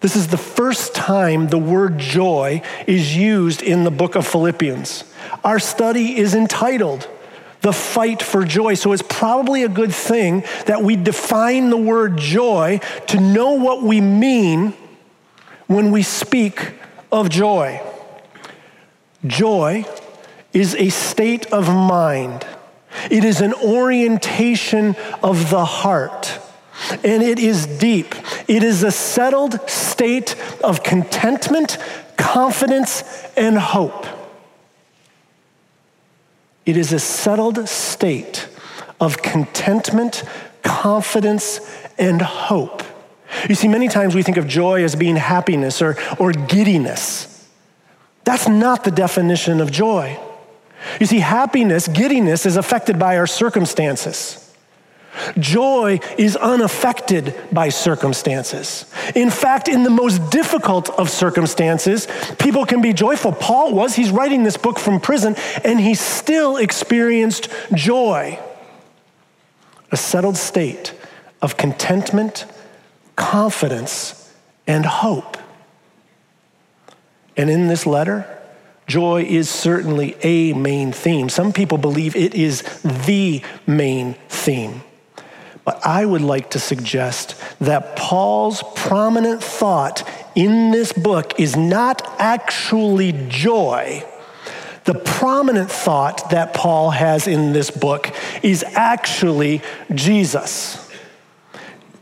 This 0.00 0.14
is 0.14 0.28
the 0.28 0.38
first 0.38 0.94
time 0.94 1.48
the 1.48 1.58
word 1.58 1.98
joy 1.98 2.62
is 2.86 3.16
used 3.16 3.62
in 3.62 3.84
the 3.84 3.90
book 3.90 4.14
of 4.14 4.26
Philippians. 4.26 5.04
Our 5.42 5.58
study 5.58 6.16
is 6.16 6.34
entitled 6.34 7.08
The 7.62 7.72
Fight 7.72 8.22
for 8.22 8.44
Joy. 8.44 8.74
So 8.74 8.92
it's 8.92 9.02
probably 9.02 9.64
a 9.64 9.68
good 9.68 9.92
thing 9.92 10.44
that 10.66 10.82
we 10.82 10.94
define 10.94 11.70
the 11.70 11.76
word 11.76 12.16
joy 12.16 12.80
to 13.08 13.20
know 13.20 13.54
what 13.54 13.82
we 13.82 14.00
mean 14.00 14.72
when 15.66 15.90
we 15.90 16.02
speak 16.02 16.74
of 17.10 17.28
joy. 17.28 17.82
Joy 19.26 19.84
is 20.52 20.74
a 20.74 20.88
state 20.90 21.46
of 21.52 21.68
mind, 21.68 22.46
it 23.10 23.24
is 23.24 23.40
an 23.40 23.54
orientation 23.54 24.96
of 25.22 25.50
the 25.50 25.64
heart 25.64 26.40
and 27.04 27.22
it 27.22 27.38
is 27.38 27.66
deep. 27.66 28.14
It 28.46 28.62
is 28.62 28.82
a 28.82 28.90
settled 28.90 29.68
state 29.68 30.36
of 30.62 30.82
contentment, 30.82 31.78
confidence, 32.16 33.02
and 33.36 33.58
hope. 33.58 34.06
It 36.64 36.76
is 36.76 36.92
a 36.92 36.98
settled 36.98 37.68
state 37.68 38.48
of 39.00 39.22
contentment, 39.22 40.22
confidence, 40.62 41.60
and 41.98 42.20
hope. 42.20 42.82
You 43.48 43.54
see, 43.54 43.68
many 43.68 43.88
times 43.88 44.14
we 44.14 44.22
think 44.22 44.36
of 44.36 44.46
joy 44.46 44.84
as 44.84 44.94
being 44.94 45.16
happiness 45.16 45.82
or, 45.82 45.96
or 46.18 46.32
giddiness. 46.32 47.37
That's 48.28 48.46
not 48.46 48.84
the 48.84 48.90
definition 48.90 49.58
of 49.58 49.72
joy. 49.72 50.20
You 51.00 51.06
see, 51.06 51.20
happiness, 51.20 51.88
giddiness, 51.88 52.44
is 52.44 52.58
affected 52.58 52.98
by 52.98 53.16
our 53.16 53.26
circumstances. 53.26 54.54
Joy 55.38 56.00
is 56.18 56.36
unaffected 56.36 57.34
by 57.50 57.70
circumstances. 57.70 58.84
In 59.14 59.30
fact, 59.30 59.66
in 59.66 59.82
the 59.82 59.88
most 59.88 60.30
difficult 60.30 60.90
of 60.90 61.08
circumstances, 61.08 62.06
people 62.38 62.66
can 62.66 62.82
be 62.82 62.92
joyful. 62.92 63.32
Paul 63.32 63.72
was, 63.72 63.96
he's 63.96 64.10
writing 64.10 64.42
this 64.42 64.58
book 64.58 64.78
from 64.78 65.00
prison, 65.00 65.34
and 65.64 65.80
he 65.80 65.94
still 65.94 66.58
experienced 66.58 67.48
joy. 67.72 68.38
A 69.90 69.96
settled 69.96 70.36
state 70.36 70.92
of 71.40 71.56
contentment, 71.56 72.44
confidence, 73.16 74.30
and 74.66 74.84
hope. 74.84 75.37
And 77.38 77.48
in 77.48 77.68
this 77.68 77.86
letter, 77.86 78.26
joy 78.88 79.22
is 79.22 79.48
certainly 79.48 80.16
a 80.22 80.52
main 80.52 80.92
theme. 80.92 81.28
Some 81.28 81.52
people 81.52 81.78
believe 81.78 82.16
it 82.16 82.34
is 82.34 82.62
the 82.82 83.42
main 83.66 84.14
theme. 84.28 84.82
But 85.64 85.84
I 85.86 86.04
would 86.04 86.22
like 86.22 86.50
to 86.50 86.58
suggest 86.58 87.40
that 87.60 87.94
Paul's 87.94 88.64
prominent 88.74 89.42
thought 89.42 90.02
in 90.34 90.70
this 90.72 90.92
book 90.92 91.38
is 91.38 91.56
not 91.56 92.02
actually 92.18 93.12
joy. 93.28 94.04
The 94.84 94.94
prominent 94.94 95.70
thought 95.70 96.30
that 96.30 96.54
Paul 96.54 96.90
has 96.90 97.28
in 97.28 97.52
this 97.52 97.70
book 97.70 98.10
is 98.42 98.64
actually 98.64 99.60
Jesus. 99.94 100.87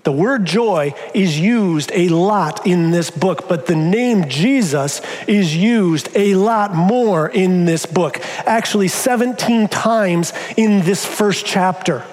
The 0.07 0.13
word 0.13 0.45
joy 0.45 0.95
is 1.15 1.37
used 1.37 1.91
a 1.93 2.09
lot 2.11 2.65
in 2.65 2.93
this 2.93 3.11
book, 3.11 3.49
but 3.49 3.67
the 3.67 3.75
name 3.75 4.29
Jesus 4.29 5.03
is 5.27 5.57
used 5.57 6.11
a 6.15 6.37
lot 6.37 6.73
more 6.73 7.29
in 7.29 7.65
this 7.65 7.87
book. 7.87 8.21
Actually, 8.47 8.87
17 8.87 9.67
times 9.67 10.33
in 10.57 10.83
this 10.83 11.05
first 11.05 11.45
chapter. 11.45 12.05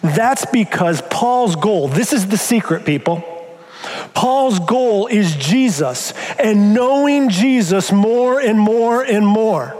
That's 0.00 0.46
because 0.46 1.02
Paul's 1.10 1.56
goal, 1.56 1.88
this 1.88 2.12
is 2.12 2.28
the 2.28 2.38
secret, 2.38 2.84
people. 2.84 3.24
Paul's 4.14 4.60
goal 4.60 5.08
is 5.08 5.34
Jesus 5.34 6.12
and 6.38 6.72
knowing 6.72 7.30
Jesus 7.30 7.90
more 7.90 8.38
and 8.38 8.60
more 8.60 9.02
and 9.02 9.26
more. 9.26 9.76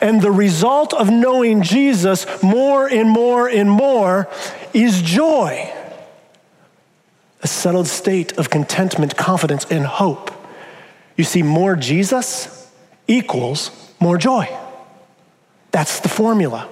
And 0.00 0.22
the 0.22 0.32
result 0.32 0.94
of 0.94 1.10
knowing 1.10 1.60
Jesus 1.60 2.24
more 2.42 2.86
and 2.86 3.10
more 3.10 3.50
and 3.50 3.70
more 3.70 4.30
is 4.72 5.02
joy 5.02 5.70
a 7.42 7.46
settled 7.46 7.88
state 7.88 8.38
of 8.38 8.50
contentment, 8.50 9.16
confidence, 9.16 9.66
and 9.70 9.84
hope. 9.84 10.30
You 11.16 11.24
see, 11.24 11.42
more 11.42 11.76
Jesus 11.76 12.70
equals 13.08 13.70
more 14.00 14.16
joy. 14.16 14.48
That's 15.72 16.00
the 16.00 16.08
formula. 16.08 16.68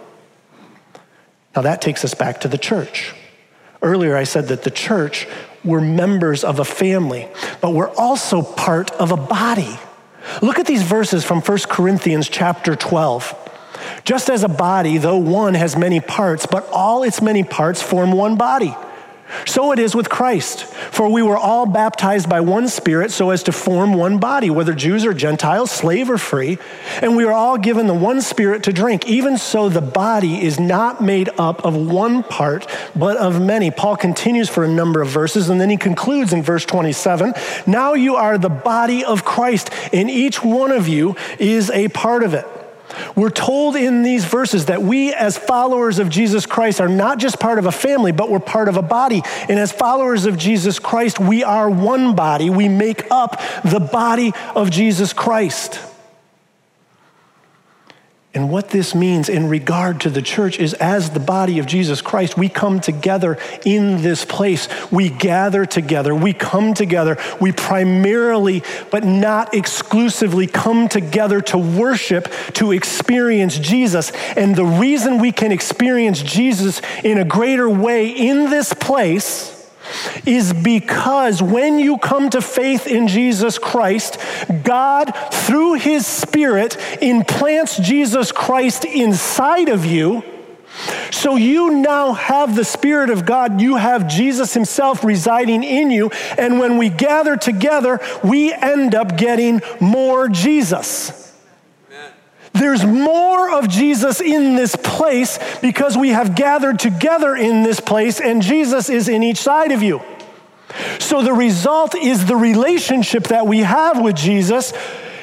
Now, 1.55 1.63
that 1.63 1.83
takes 1.83 2.05
us 2.05 2.15
back 2.15 2.41
to 2.43 2.49
the 2.49 2.59
church. 2.59 3.15
Earlier, 3.83 4.17
I 4.17 4.25
said 4.25 4.49
that 4.49 4.63
the 4.63 4.71
church 4.71 5.27
were 5.65 5.81
members 5.81 6.45
of 6.45 6.59
a 6.59 6.65
family, 6.65 7.29
but 7.61 7.73
we're 7.73 7.95
also 7.97 8.43
part 8.43 8.91
of 8.93 9.11
a 9.11 9.17
body. 9.17 9.79
Look 10.43 10.59
at 10.59 10.67
these 10.67 10.83
verses 10.83 11.25
from 11.25 11.41
1 11.41 11.59
Corinthians 11.69 12.29
chapter 12.29 12.77
12. 12.77 13.35
Just 14.05 14.31
as 14.31 14.45
a 14.45 14.49
body, 14.49 14.99
though 14.99 15.17
one 15.17 15.55
has 15.55 15.77
many 15.77 16.01
parts, 16.01 16.47
but 16.47 16.69
all 16.71 17.03
its 17.03 17.21
many 17.21 17.43
parts 17.43 17.83
form 17.83 18.13
one 18.13 18.37
body. 18.37 18.75
So 19.47 19.73
it 19.73 19.79
is 19.79 19.95
with 19.95 20.09
Christ. 20.09 20.65
For 20.65 21.09
we 21.09 21.23
were 21.23 21.37
all 21.37 21.67
baptized 21.67 22.29
by 22.29 22.41
one 22.41 22.69
Spirit 22.69 23.11
so 23.11 23.31
as 23.31 23.43
to 23.45 23.53
form 23.53 23.95
one 23.95 24.19
body, 24.19 24.51
whether 24.51 24.75
Jews 24.75 25.05
or 25.05 25.15
Gentiles, 25.15 25.71
slave 25.71 26.11
or 26.11 26.19
free, 26.19 26.59
and 27.01 27.17
we 27.17 27.25
are 27.25 27.33
all 27.33 27.59
given 27.59 27.87
the 27.87 27.95
one 27.95 28.21
Spirit 28.21 28.63
to 28.65 28.73
drink. 28.73 29.07
Even 29.07 29.39
so, 29.39 29.69
the 29.69 29.81
body 29.81 30.43
is 30.43 30.59
not 30.59 31.01
made 31.01 31.31
up 31.39 31.65
of 31.65 31.75
one 31.75 32.23
part, 32.23 32.67
but 32.95 33.17
of 33.17 33.41
many. 33.41 33.71
Paul 33.71 33.97
continues 33.97 34.49
for 34.49 34.65
a 34.65 34.69
number 34.69 35.01
of 35.01 35.09
verses, 35.09 35.49
and 35.49 35.61
then 35.61 35.71
he 35.71 35.77
concludes 35.77 36.33
in 36.33 36.43
verse 36.43 36.65
27 36.65 37.35
Now 37.67 37.95
you 37.95 38.17
are 38.17 38.39
the 38.39 38.49
body 38.49 39.05
of 39.05 39.25
Christ, 39.25 39.71
and 39.93 40.11
each 40.11 40.43
one 40.43 40.71
of 40.71 40.89
you 40.89 41.17
is 41.39 41.71
a 41.71 41.89
part 41.89 42.23
of 42.23 42.35
it. 42.35 42.47
We're 43.17 43.31
told 43.31 43.77
in 43.77 44.03
these 44.03 44.25
verses 44.25 44.67
that 44.67 44.83
we, 44.83 45.13
as 45.13 45.37
followers 45.37 45.99
of 45.99 46.09
Jesus 46.09 46.47
Christ, 46.47 46.81
are 46.81 46.89
not 46.89 47.19
just 47.19 47.41
part 47.41 47.59
of 47.59 47.67
a 47.67 47.73
family, 47.73 48.13
but 48.13 48.31
we're 48.31 48.39
part 48.39 48.69
of 48.69 48.77
a 48.77 48.83
body. 48.83 49.23
And 49.49 49.59
as 49.59 49.73
followers 49.73 50.27
of 50.27 50.37
Jesus 50.37 50.79
Christ, 50.79 51.19
we 51.19 51.45
are 51.45 51.69
one 51.69 52.15
body. 52.15 52.51
We 52.51 52.69
make 52.69 53.11
up 53.11 53.41
the 53.65 53.81
body 53.81 54.33
of 54.55 54.71
Jesus 54.71 55.13
Christ. 55.13 55.81
And 58.33 58.49
what 58.49 58.71
this 58.71 58.95
means 58.95 59.29
in 59.29 59.49
regard 59.49 60.03
to 60.03 60.11
the 60.11 60.23
church 60.23 60.61
is 60.61 60.75
as 60.75 61.11
the 61.11 61.19
body 61.19 61.59
of 61.59 61.67
Jesus 61.67 62.01
Christ, 62.01 62.39
we 62.39 62.49
come 62.49 62.81
together 62.81 63.39
in 63.65 64.03
this 64.03 64.25
place. 64.25 64.69
We 64.93 65.09
gather 65.09 65.67
together. 65.67 66.15
We 66.15 66.33
come 66.33 66.73
together. 66.73 67.19
We 67.41 67.51
primarily, 67.51 68.63
but 68.93 69.03
not 69.03 69.53
exclusively, 69.53 70.47
come 70.47 70.89
together 70.89 71.41
to 71.41 71.59
worship, 71.59 72.29
to 72.55 72.71
experience 72.71 73.59
Jesus. 73.59 74.13
And 74.37 74.55
the 74.55 74.65
reason 74.65 75.19
we 75.19 75.33
can 75.33 75.51
experience 75.51 76.23
Jesus 76.23 76.81
in 77.03 77.19
a 77.19 77.25
greater 77.25 77.69
way 77.69 78.11
in 78.11 78.49
this 78.49 78.73
place 78.73 79.60
is 80.27 80.53
because 80.53 81.43
when 81.43 81.79
you 81.79 81.99
come 81.99 82.31
to 82.31 82.41
faith 82.41 82.87
in 82.87 83.09
Jesus 83.09 83.59
Christ, 83.59 84.19
God, 84.63 85.13
through 85.33 85.75
His 85.75 86.07
Spirit, 86.07 86.77
implants 87.03 87.79
Jesus 87.79 88.33
Christ 88.33 88.85
inside 88.85 89.69
of 89.69 89.85
you. 89.85 90.23
So 91.11 91.37
you 91.37 91.71
now 91.71 92.13
have 92.13 92.55
the 92.55 92.65
Spirit 92.65 93.11
of 93.11 93.27
God. 93.27 93.61
You 93.61 93.77
have 93.77 94.09
Jesus 94.09 94.55
Himself 94.55 95.05
residing 95.05 95.65
in 95.65 95.91
you. 95.91 96.11
And 96.39 96.59
when 96.59 96.79
we 96.79 96.89
gather 96.89 97.37
together, 97.37 98.01
we 98.23 98.53
end 98.53 98.95
up 98.95 99.17
getting 99.17 99.61
more 99.81 100.29
Jesus. 100.29 101.30
There's 102.53 102.85
more 102.85 103.51
of 103.51 103.69
Jesus 103.69 104.21
in 104.21 104.57
this 104.57 104.75
place 104.77 105.39
because 105.61 105.97
we 105.97 106.11
have 106.11 106.35
gathered 106.35 106.79
together 106.79 107.37
in 107.37 107.63
this 107.63 107.81
place 107.81 108.21
and 108.21 108.43
Jesus 108.43 108.89
is 108.89 109.09
in 109.09 109.23
each 109.23 109.39
side 109.39 109.73
of 109.73 109.83
you. 109.83 110.03
So 110.99 111.23
the 111.23 111.33
result 111.33 111.95
is 111.95 112.27
the 112.27 112.37
relationship 112.37 113.25
that 113.25 113.47
we 113.47 113.61
have 113.61 114.01
with 114.01 114.17
Jesus. 114.17 114.73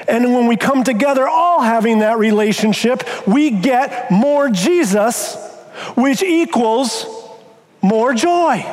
And 0.07 0.33
when 0.33 0.47
we 0.47 0.55
come 0.55 0.83
together, 0.83 1.27
all 1.27 1.61
having 1.61 1.99
that 1.99 2.17
relationship, 2.17 3.03
we 3.27 3.51
get 3.51 4.09
more 4.09 4.49
Jesus, 4.49 5.35
which 5.95 6.23
equals 6.23 7.05
more 7.81 8.13
joy. 8.13 8.65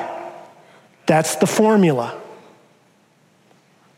That's 1.06 1.36
the 1.36 1.46
formula. 1.46 2.20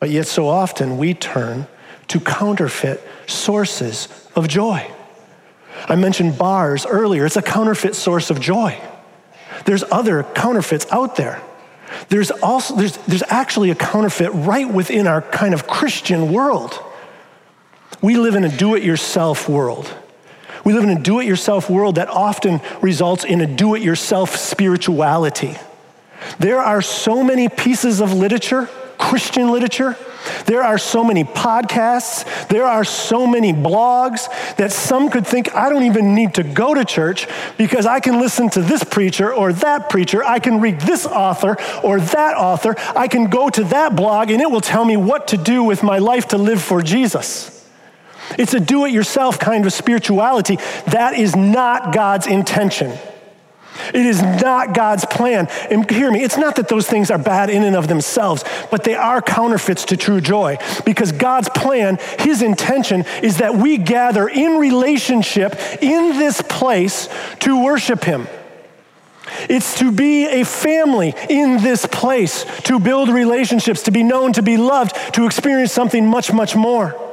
But 0.01 0.11
yet, 0.11 0.27
so 0.27 0.49
often 0.49 0.99
we 0.99 1.15
turn 1.15 1.67
to 2.09 2.21
counterfeit 2.21 3.03
sources 3.27 4.25
of 4.37 4.47
joy. 4.47 4.88
I 5.88 5.97
mentioned 5.97 6.38
bars 6.38 6.87
earlier. 6.87 7.26
It's 7.26 7.37
a 7.37 7.43
counterfeit 7.43 7.95
source 7.95 8.31
of 8.31 8.40
joy. 8.40 8.81
There's 9.64 9.83
other 9.90 10.23
counterfeits 10.23 10.87
out 10.93 11.16
there. 11.16 11.43
There's 12.09 12.31
also 12.31 12.76
there's, 12.76 12.97
there's 12.99 13.23
actually 13.28 13.71
a 13.71 13.75
counterfeit 13.75 14.31
right 14.33 14.69
within 14.71 15.07
our 15.07 15.23
kind 15.23 15.55
of 15.55 15.66
Christian 15.66 16.33
world. 16.33 16.78
We 18.02 18.16
live 18.16 18.35
in 18.35 18.45
a 18.45 18.55
do-it-yourself 18.55 19.49
world. 19.49 19.93
We 20.64 20.73
live 20.73 20.85
in 20.85 20.90
a 20.90 21.00
do-it-yourself 21.00 21.71
world 21.71 21.95
that 21.95 22.09
often 22.09 22.61
results 22.83 23.25
in 23.25 23.40
a 23.40 23.47
do-it-yourself 23.47 24.37
spirituality. 24.37 25.57
There 26.38 26.61
are 26.61 26.83
so 26.83 27.23
many 27.23 27.49
pieces 27.49 28.00
of 28.00 28.12
literature, 28.12 28.69
Christian 28.99 29.50
literature, 29.50 29.97
there 30.47 30.62
are 30.62 30.78
so 30.78 31.04
many 31.04 31.25
podcasts, 31.25 32.49
there 32.49 32.64
are 32.64 32.85
so 32.85 33.26
many 33.26 33.52
blogs 33.52 34.28
that 34.56 34.73
some 34.73 35.11
could 35.11 35.26
think 35.26 35.54
I 35.54 35.68
don't 35.68 35.85
even 35.85 36.14
need 36.14 36.35
to 36.35 36.42
go 36.42 36.75
to 36.75 36.85
church 36.85 37.26
because 37.56 37.87
I 37.87 38.00
can 38.00 38.21
listen 38.21 38.50
to 38.50 38.62
this 38.62 38.85
preacher 38.85 39.33
or 39.33 39.52
that 39.52 39.90
preacher. 39.90 40.25
I 40.25 40.38
can 40.38 40.61
read 40.61 40.80
this 40.80 41.06
author 41.06 41.56
or 41.83 42.00
that 42.00 42.37
author. 42.37 42.75
I 42.95 43.09
can 43.09 43.28
go 43.30 43.49
to 43.50 43.64
that 43.64 43.97
blog 43.97 44.30
and 44.30 44.40
it 44.40 44.50
will 44.50 44.61
tell 44.61 44.85
me 44.85 44.97
what 44.97 45.28
to 45.28 45.37
do 45.37 45.62
with 45.62 45.83
my 45.83 45.99
life 45.99 46.28
to 46.28 46.38
live 46.38 46.62
for 46.62 46.83
Jesus. 46.83 47.52
It's 48.38 48.54
a 48.54 48.61
do 48.61 48.85
it 48.85 48.92
yourself 48.92 49.38
kind 49.38 49.66
of 49.66 49.73
spirituality. 49.73 50.56
That 50.88 51.14
is 51.14 51.37
not 51.37 51.95
God's 51.95 52.26
intention. 52.26 52.92
It 53.95 54.07
is 54.07 54.23
not 54.23 54.75
God's 54.75 55.05
plan. 55.05 55.49
And 55.71 55.88
hear 55.90 56.11
me, 56.11 56.23
it's 56.23 56.37
not 56.37 56.57
that 56.57 56.69
those 56.69 56.87
things 56.87 57.11
are 57.11 57.19
bad 57.19 57.50
in 57.50 57.62
and 57.62 57.76
of 57.76 57.88
themselves, 57.88 58.45
but 58.71 58.85
they 58.85 58.95
are 58.95 59.23
counterfeits 59.23 59.85
to 59.87 59.97
true 59.97 60.21
joy. 60.21 60.59
Because 60.85 61.12
God's 61.12 61.49
plan, 61.50 61.99
His 62.19 62.43
intention, 62.43 63.05
is 63.23 63.38
that 63.38 63.55
we 63.55 63.78
gather 63.78 64.28
in 64.28 64.59
relationship 64.59 65.57
in 65.83 66.19
this 66.19 66.43
place 66.43 67.09
to 67.40 67.64
worship 67.64 68.05
Him. 68.05 68.26
It's 69.49 69.78
to 69.78 69.93
be 69.93 70.26
a 70.26 70.45
family 70.45 71.14
in 71.28 71.62
this 71.62 71.87
place, 71.87 72.45
to 72.62 72.78
build 72.78 73.09
relationships, 73.09 73.83
to 73.85 73.90
be 73.90 74.02
known, 74.02 74.33
to 74.35 74.43
be 74.43 74.57
loved, 74.57 75.14
to 75.14 75.26
experience 75.26 75.73
something 75.73 76.07
much, 76.07 76.33
much 76.33 76.55
more. 76.57 77.06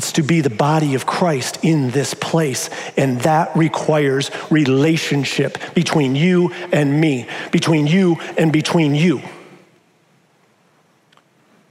It's 0.00 0.12
to 0.12 0.22
be 0.22 0.40
the 0.40 0.48
body 0.48 0.94
of 0.94 1.04
Christ 1.04 1.58
in 1.62 1.90
this 1.90 2.14
place. 2.14 2.70
And 2.96 3.20
that 3.20 3.54
requires 3.54 4.30
relationship 4.50 5.58
between 5.74 6.16
you 6.16 6.54
and 6.72 6.98
me, 7.02 7.28
between 7.52 7.86
you 7.86 8.16
and 8.38 8.50
between 8.50 8.94
you. 8.94 9.20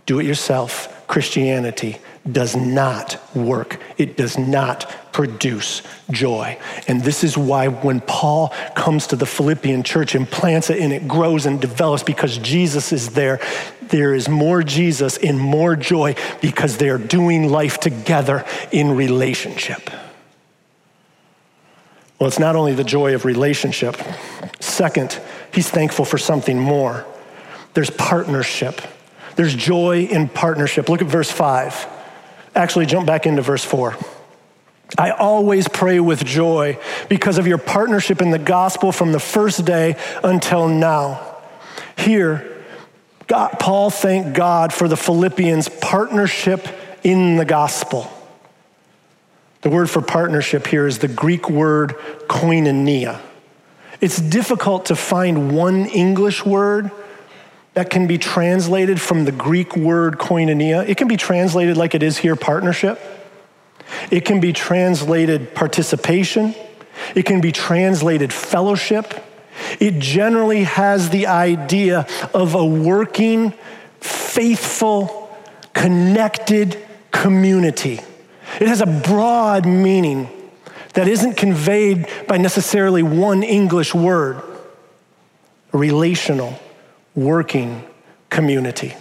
Do 0.06 0.20
it 0.20 0.28
yourself. 0.28 0.96
Christianity 1.10 1.98
does 2.32 2.56
not 2.56 3.20
work, 3.36 3.82
it 3.98 4.16
does 4.16 4.38
not 4.38 5.12
produce 5.12 5.82
joy. 6.12 6.60
And 6.88 7.02
this 7.02 7.24
is 7.24 7.36
why 7.36 7.68
when 7.68 8.00
Paul 8.00 8.54
comes 8.76 9.08
to 9.08 9.16
the 9.16 9.26
Philippian 9.26 9.82
church 9.82 10.14
and 10.14 10.30
plants 10.30 10.70
it 10.70 10.80
and 10.80 10.94
it 10.94 11.08
grows 11.08 11.48
and 11.48 11.60
develops 11.60 12.04
because 12.04 12.38
Jesus 12.38 12.92
is 12.92 13.10
there, 13.10 13.42
there 13.82 14.14
is 14.14 14.30
more 14.30 14.62
Jesus 14.62 15.18
and 15.18 15.40
more 15.40 15.76
joy 15.76 16.14
because 16.42 16.78
they're 16.78 17.00
doing 17.00 17.50
life 17.50 17.80
together 17.80 18.46
in 18.72 18.96
relationship. 18.96 19.90
Well, 22.20 22.28
it's 22.28 22.38
not 22.38 22.56
only 22.56 22.76
the 22.76 22.84
joy 22.84 23.16
of 23.16 23.26
relationship. 23.26 23.98
Second, 24.60 25.20
he's 25.52 25.72
thankful 25.72 26.06
for 26.06 26.20
something 26.20 26.60
more. 26.60 27.04
There's 27.74 27.90
partnership. 27.90 28.80
There's 29.40 29.56
joy 29.56 30.02
in 30.02 30.28
partnership. 30.28 30.90
Look 30.90 31.02
at 31.02 31.08
verse 31.08 31.32
5. 31.32 31.88
Actually, 32.56 32.88
jump 32.88 33.08
back 33.08 33.26
into 33.26 33.42
verse 33.42 33.64
4. 33.64 33.96
I 34.98 35.12
always 35.12 35.70
pray 35.70 36.02
with 36.02 36.26
joy 36.26 36.78
because 37.08 37.38
of 37.38 37.48
your 37.48 37.58
partnership 37.58 38.22
in 38.22 38.32
the 38.32 38.38
gospel 38.38 38.92
from 38.92 39.14
the 39.14 39.20
first 39.22 39.64
day 39.64 39.96
until 40.26 40.68
now. 40.68 41.38
Here, 41.98 42.66
God, 43.28 43.52
Paul 43.62 43.90
thanked 43.90 44.34
God 44.34 44.74
for 44.74 44.90
the 44.90 44.98
Philippians' 44.98 45.70
partnership 45.70 46.68
in 47.04 47.38
the 47.38 47.46
gospel. 47.46 48.12
The 49.62 49.70
word 49.70 49.90
for 49.90 50.02
partnership 50.02 50.68
here 50.68 50.86
is 50.86 51.00
the 51.00 51.08
Greek 51.08 51.50
word 51.50 51.96
koinonia. 52.28 53.22
It's 54.02 54.20
difficult 54.20 54.88
to 54.88 54.98
find 54.98 55.56
one 55.56 55.86
English 55.86 56.46
word 56.46 56.92
that 57.80 57.90
can 57.90 58.08
be 58.08 58.18
translated 58.18 59.00
from 59.00 59.24
the 59.24 59.32
Greek 59.32 59.74
word 59.74 60.18
koinonia. 60.18 60.86
It 60.86 60.98
can 60.98 61.08
be 61.08 61.16
translated 61.16 61.78
like 61.78 61.96
it 61.96 62.04
is 62.04 62.18
here 62.18 62.36
partnership. 62.36 63.00
It 64.12 64.26
can 64.26 64.42
be 64.42 64.52
translated 64.52 65.56
participation. 65.56 66.54
It 67.16 67.24
can 67.24 67.40
be 67.40 67.54
translated 67.54 68.34
fellowship. 68.34 69.14
It 69.80 69.98
generally 70.00 70.64
has 70.64 71.10
the 71.10 71.28
idea 71.28 72.06
of 72.34 72.54
a 72.54 72.66
working, 72.66 73.54
faithful, 74.02 75.34
connected 75.72 76.86
community. 77.12 78.02
It 78.60 78.68
has 78.68 78.82
a 78.82 78.88
broad 78.88 79.66
meaning 79.66 80.28
that 80.96 81.08
isn't 81.08 81.38
conveyed 81.38 82.10
by 82.28 82.40
necessarily 82.40 83.04
one 83.04 83.42
English 83.42 83.96
word 83.96 84.42
relational, 85.72 86.60
working 87.16 87.84
community. 88.30 88.96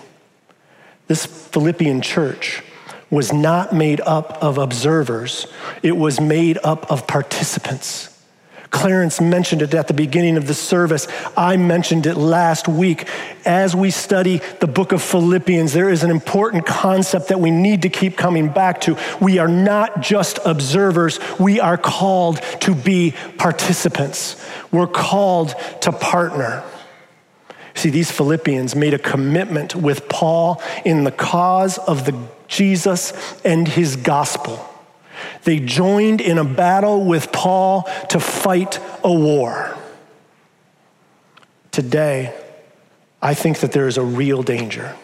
This 1.06 1.24
Philippian 1.26 2.02
church 2.02 2.62
was 3.10 3.32
not 3.32 3.72
made 3.72 4.00
up 4.02 4.42
of 4.42 4.58
observers, 4.58 5.46
it 5.82 5.96
was 5.96 6.20
made 6.20 6.58
up 6.62 6.90
of 6.90 7.06
participants. 7.06 8.14
Clarence 8.70 9.18
mentioned 9.18 9.62
it 9.62 9.72
at 9.72 9.88
the 9.88 9.94
beginning 9.94 10.36
of 10.36 10.46
the 10.46 10.52
service. 10.52 11.08
I 11.36 11.56
mentioned 11.56 12.06
it 12.06 12.16
last 12.16 12.68
week. 12.68 13.08
As 13.46 13.74
we 13.74 13.90
study 13.90 14.42
the 14.60 14.66
book 14.66 14.92
of 14.92 15.02
Philippians, 15.02 15.72
there 15.72 15.88
is 15.88 16.02
an 16.02 16.10
important 16.10 16.66
concept 16.66 17.28
that 17.28 17.40
we 17.40 17.50
need 17.50 17.82
to 17.82 17.88
keep 17.88 18.18
coming 18.18 18.48
back 18.50 18.82
to. 18.82 18.98
We 19.20 19.38
are 19.38 19.48
not 19.48 20.02
just 20.02 20.38
observers, 20.44 21.18
we 21.38 21.60
are 21.60 21.78
called 21.78 22.42
to 22.60 22.74
be 22.74 23.14
participants. 23.38 24.36
We're 24.70 24.86
called 24.86 25.54
to 25.80 25.92
partner. 25.92 26.62
See, 27.78 27.90
these 27.90 28.10
Philippians 28.10 28.74
made 28.74 28.92
a 28.92 28.98
commitment 28.98 29.76
with 29.76 30.08
Paul 30.08 30.60
in 30.84 31.04
the 31.04 31.12
cause 31.12 31.78
of 31.78 32.06
the 32.06 32.20
Jesus 32.48 33.12
and 33.44 33.68
his 33.68 33.94
gospel. 33.94 34.58
They 35.44 35.60
joined 35.60 36.20
in 36.20 36.38
a 36.38 36.44
battle 36.44 37.04
with 37.04 37.30
Paul 37.30 37.82
to 38.08 38.18
fight 38.18 38.80
a 39.04 39.12
war. 39.12 39.76
Today, 41.70 42.34
I 43.22 43.34
think 43.34 43.60
that 43.60 43.70
there 43.70 43.86
is 43.86 43.96
a 43.96 44.02
real 44.02 44.42
danger. 44.42 44.96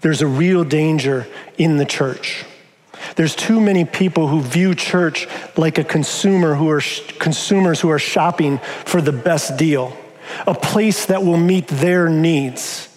There's 0.00 0.22
a 0.22 0.26
real 0.26 0.64
danger 0.64 1.26
in 1.58 1.76
the 1.76 1.84
church. 1.84 2.46
There's 3.16 3.36
too 3.36 3.60
many 3.60 3.84
people 3.84 4.28
who 4.28 4.40
view 4.40 4.74
church 4.74 5.28
like 5.58 5.76
a 5.76 5.84
consumer 5.84 6.54
who 6.54 6.70
are 6.70 6.80
consumers 7.18 7.82
who 7.82 7.90
are 7.90 7.98
shopping 7.98 8.60
for 8.86 9.02
the 9.02 9.12
best 9.12 9.58
deal, 9.58 9.94
a 10.46 10.54
place 10.54 11.06
that 11.06 11.22
will 11.24 11.36
meet 11.36 11.68
their 11.68 12.08
needs. 12.08 12.88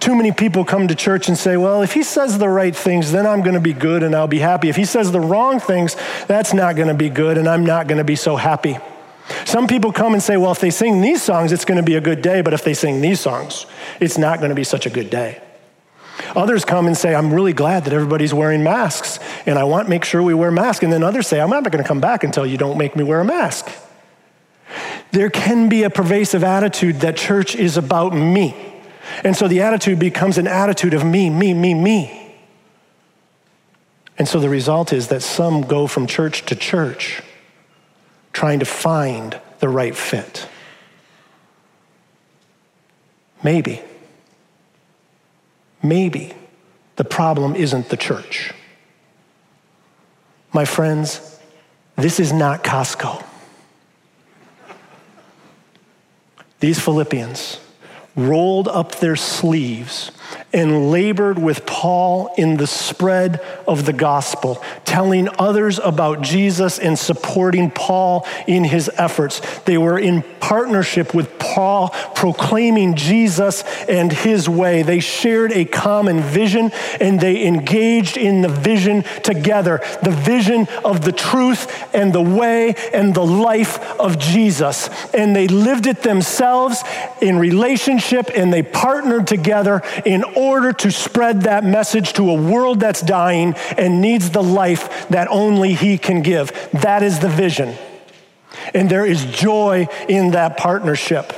Too 0.00 0.14
many 0.14 0.32
people 0.32 0.64
come 0.64 0.88
to 0.88 0.94
church 0.94 1.28
and 1.28 1.36
say, 1.36 1.56
well, 1.56 1.82
if 1.82 1.92
he 1.92 2.02
says 2.02 2.38
the 2.38 2.48
right 2.48 2.74
things, 2.74 3.10
then 3.10 3.26
I'm 3.26 3.42
going 3.42 3.54
to 3.54 3.60
be 3.60 3.72
good 3.72 4.02
and 4.02 4.14
I'll 4.14 4.28
be 4.28 4.38
happy. 4.38 4.68
If 4.68 4.76
he 4.76 4.84
says 4.84 5.10
the 5.10 5.20
wrong 5.20 5.60
things, 5.60 5.96
that's 6.26 6.54
not 6.54 6.76
going 6.76 6.88
to 6.88 6.94
be 6.94 7.08
good 7.08 7.38
and 7.38 7.48
I'm 7.48 7.64
not 7.64 7.88
going 7.88 7.98
to 7.98 8.04
be 8.04 8.16
so 8.16 8.36
happy. 8.36 8.78
Some 9.44 9.66
people 9.66 9.92
come 9.92 10.14
and 10.14 10.22
say, 10.22 10.36
well, 10.36 10.52
if 10.52 10.60
they 10.60 10.70
sing 10.70 11.00
these 11.00 11.22
songs, 11.22 11.52
it's 11.52 11.64
going 11.64 11.76
to 11.76 11.82
be 11.82 11.96
a 11.96 12.00
good 12.00 12.22
day, 12.22 12.40
but 12.42 12.54
if 12.54 12.64
they 12.64 12.74
sing 12.74 13.00
these 13.00 13.20
songs, 13.20 13.66
it's 14.00 14.18
not 14.18 14.38
going 14.38 14.50
to 14.50 14.54
be 14.54 14.64
such 14.64 14.86
a 14.86 14.90
good 14.90 15.10
day. 15.10 15.42
Others 16.34 16.64
come 16.64 16.86
and 16.86 16.96
say, 16.96 17.14
I'm 17.14 17.32
really 17.32 17.52
glad 17.52 17.84
that 17.84 17.92
everybody's 17.92 18.34
wearing 18.34 18.62
masks 18.62 19.18
and 19.46 19.58
I 19.58 19.64
want 19.64 19.86
to 19.86 19.90
make 19.90 20.04
sure 20.04 20.22
we 20.22 20.34
wear 20.34 20.50
masks. 20.50 20.82
And 20.82 20.92
then 20.92 21.02
others 21.02 21.26
say, 21.26 21.40
I'm 21.40 21.50
not 21.50 21.64
going 21.64 21.82
to 21.82 21.88
come 21.88 22.00
back 22.00 22.24
until 22.24 22.46
you 22.46 22.56
don't 22.56 22.78
make 22.78 22.96
me 22.96 23.04
wear 23.04 23.20
a 23.20 23.24
mask. 23.24 23.70
There 25.10 25.30
can 25.30 25.68
be 25.68 25.82
a 25.82 25.90
pervasive 25.90 26.44
attitude 26.44 27.00
that 27.00 27.16
church 27.16 27.54
is 27.56 27.76
about 27.76 28.14
me. 28.14 28.54
And 29.24 29.36
so 29.36 29.48
the 29.48 29.62
attitude 29.62 29.98
becomes 29.98 30.38
an 30.38 30.46
attitude 30.46 30.94
of 30.94 31.04
me, 31.04 31.30
me, 31.30 31.54
me, 31.54 31.74
me. 31.74 32.36
And 34.18 34.28
so 34.28 34.40
the 34.40 34.48
result 34.48 34.92
is 34.92 35.08
that 35.08 35.22
some 35.22 35.62
go 35.62 35.86
from 35.86 36.06
church 36.06 36.44
to 36.46 36.56
church 36.56 37.22
trying 38.32 38.58
to 38.58 38.64
find 38.64 39.40
the 39.60 39.68
right 39.68 39.96
fit. 39.96 40.48
Maybe, 43.42 43.80
maybe 45.82 46.34
the 46.96 47.04
problem 47.04 47.54
isn't 47.54 47.88
the 47.88 47.96
church. 47.96 48.52
My 50.52 50.64
friends, 50.64 51.38
this 51.96 52.18
is 52.18 52.32
not 52.32 52.64
Costco. 52.64 53.24
These 56.60 56.80
Philippians 56.80 57.60
rolled 58.16 58.68
up 58.68 58.96
their 58.96 59.16
sleeves 59.16 60.10
and 60.52 60.90
labored 60.90 61.38
with 61.38 61.66
Paul 61.66 62.32
in 62.38 62.56
the 62.56 62.66
spread 62.66 63.40
of 63.66 63.84
the 63.84 63.92
gospel, 63.92 64.62
telling 64.84 65.28
others 65.38 65.78
about 65.78 66.22
Jesus 66.22 66.78
and 66.78 66.98
supporting 66.98 67.70
Paul 67.70 68.26
in 68.46 68.64
his 68.64 68.90
efforts. 68.96 69.40
They 69.60 69.78
were 69.78 69.98
in 69.98 70.22
partnership 70.40 71.14
with 71.14 71.38
Paul, 71.38 71.90
proclaiming 72.14 72.94
Jesus 72.94 73.62
and 73.88 74.10
his 74.12 74.48
way. 74.48 74.82
They 74.82 75.00
shared 75.00 75.52
a 75.52 75.64
common 75.64 76.20
vision 76.20 76.70
and 77.00 77.20
they 77.20 77.46
engaged 77.46 78.16
in 78.16 78.40
the 78.40 78.48
vision 78.48 79.04
together 79.22 79.80
the 80.02 80.10
vision 80.10 80.66
of 80.84 81.04
the 81.04 81.12
truth 81.12 81.94
and 81.94 82.12
the 82.12 82.22
way 82.22 82.74
and 82.92 83.14
the 83.14 83.24
life 83.24 83.78
of 84.00 84.18
Jesus. 84.18 84.88
And 85.12 85.34
they 85.34 85.48
lived 85.48 85.86
it 85.86 86.02
themselves 86.02 86.82
in 87.20 87.38
relationship 87.38 88.30
and 88.34 88.52
they 88.52 88.62
partnered 88.62 89.26
together 89.26 89.82
in 90.04 90.17
order 90.24 90.72
to 90.72 90.90
spread 90.90 91.42
that 91.42 91.64
message 91.64 92.12
to 92.14 92.30
a 92.30 92.34
world 92.34 92.80
that's 92.80 93.00
dying 93.00 93.54
and 93.76 94.00
needs 94.00 94.30
the 94.30 94.42
life 94.42 95.08
that 95.08 95.28
only 95.28 95.74
He 95.74 95.98
can 95.98 96.22
give. 96.22 96.52
That 96.72 97.02
is 97.02 97.18
the 97.18 97.28
vision. 97.28 97.76
And 98.74 98.90
there 98.90 99.06
is 99.06 99.24
joy 99.26 99.88
in 100.08 100.32
that 100.32 100.56
partnership. 100.56 101.32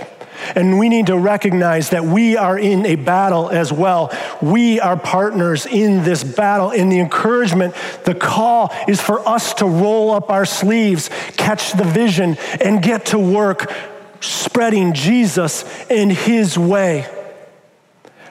And 0.54 0.78
we 0.78 0.88
need 0.88 1.06
to 1.06 1.18
recognize 1.18 1.90
that 1.90 2.04
we 2.04 2.36
are 2.36 2.58
in 2.58 2.86
a 2.86 2.96
battle 2.96 3.50
as 3.50 3.72
well. 3.72 4.10
We 4.40 4.80
are 4.80 4.96
partners 4.96 5.66
in 5.66 6.02
this 6.02 6.24
battle. 6.24 6.70
And 6.70 6.90
the 6.90 6.98
encouragement, 6.98 7.74
the 8.04 8.14
call 8.14 8.72
is 8.88 9.00
for 9.00 9.26
us 9.28 9.54
to 9.54 9.66
roll 9.66 10.10
up 10.12 10.30
our 10.30 10.46
sleeves, 10.46 11.10
catch 11.36 11.72
the 11.72 11.84
vision, 11.84 12.36
and 12.60 12.82
get 12.82 13.06
to 13.06 13.18
work 13.18 13.70
spreading 14.20 14.92
Jesus 14.92 15.64
in 15.90 16.10
His 16.10 16.58
way. 16.58 17.06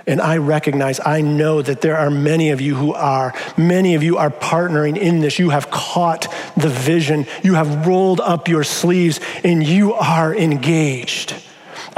And 0.10 0.20
I 0.20 0.38
recognize, 0.38 1.00
I 1.06 1.22
know 1.22 1.62
that 1.62 1.82
there 1.82 1.96
are 1.96 2.10
many 2.10 2.50
of 2.50 2.60
you 2.60 2.74
who 2.74 2.96
are. 2.96 3.32
Many 3.58 3.94
of 3.94 4.02
you 4.02 4.18
are 4.18 4.32
partnering 4.32 4.98
in 4.98 5.20
this. 5.20 5.38
You 5.38 5.52
have 5.52 5.70
caught 5.70 6.34
the 6.58 6.68
vision, 6.68 7.28
you 7.44 7.54
have 7.54 7.86
rolled 7.86 8.20
up 8.20 8.48
your 8.48 8.64
sleeves, 8.64 9.20
and 9.44 9.64
you 9.64 9.94
are 9.94 10.36
engaged. 10.36 11.36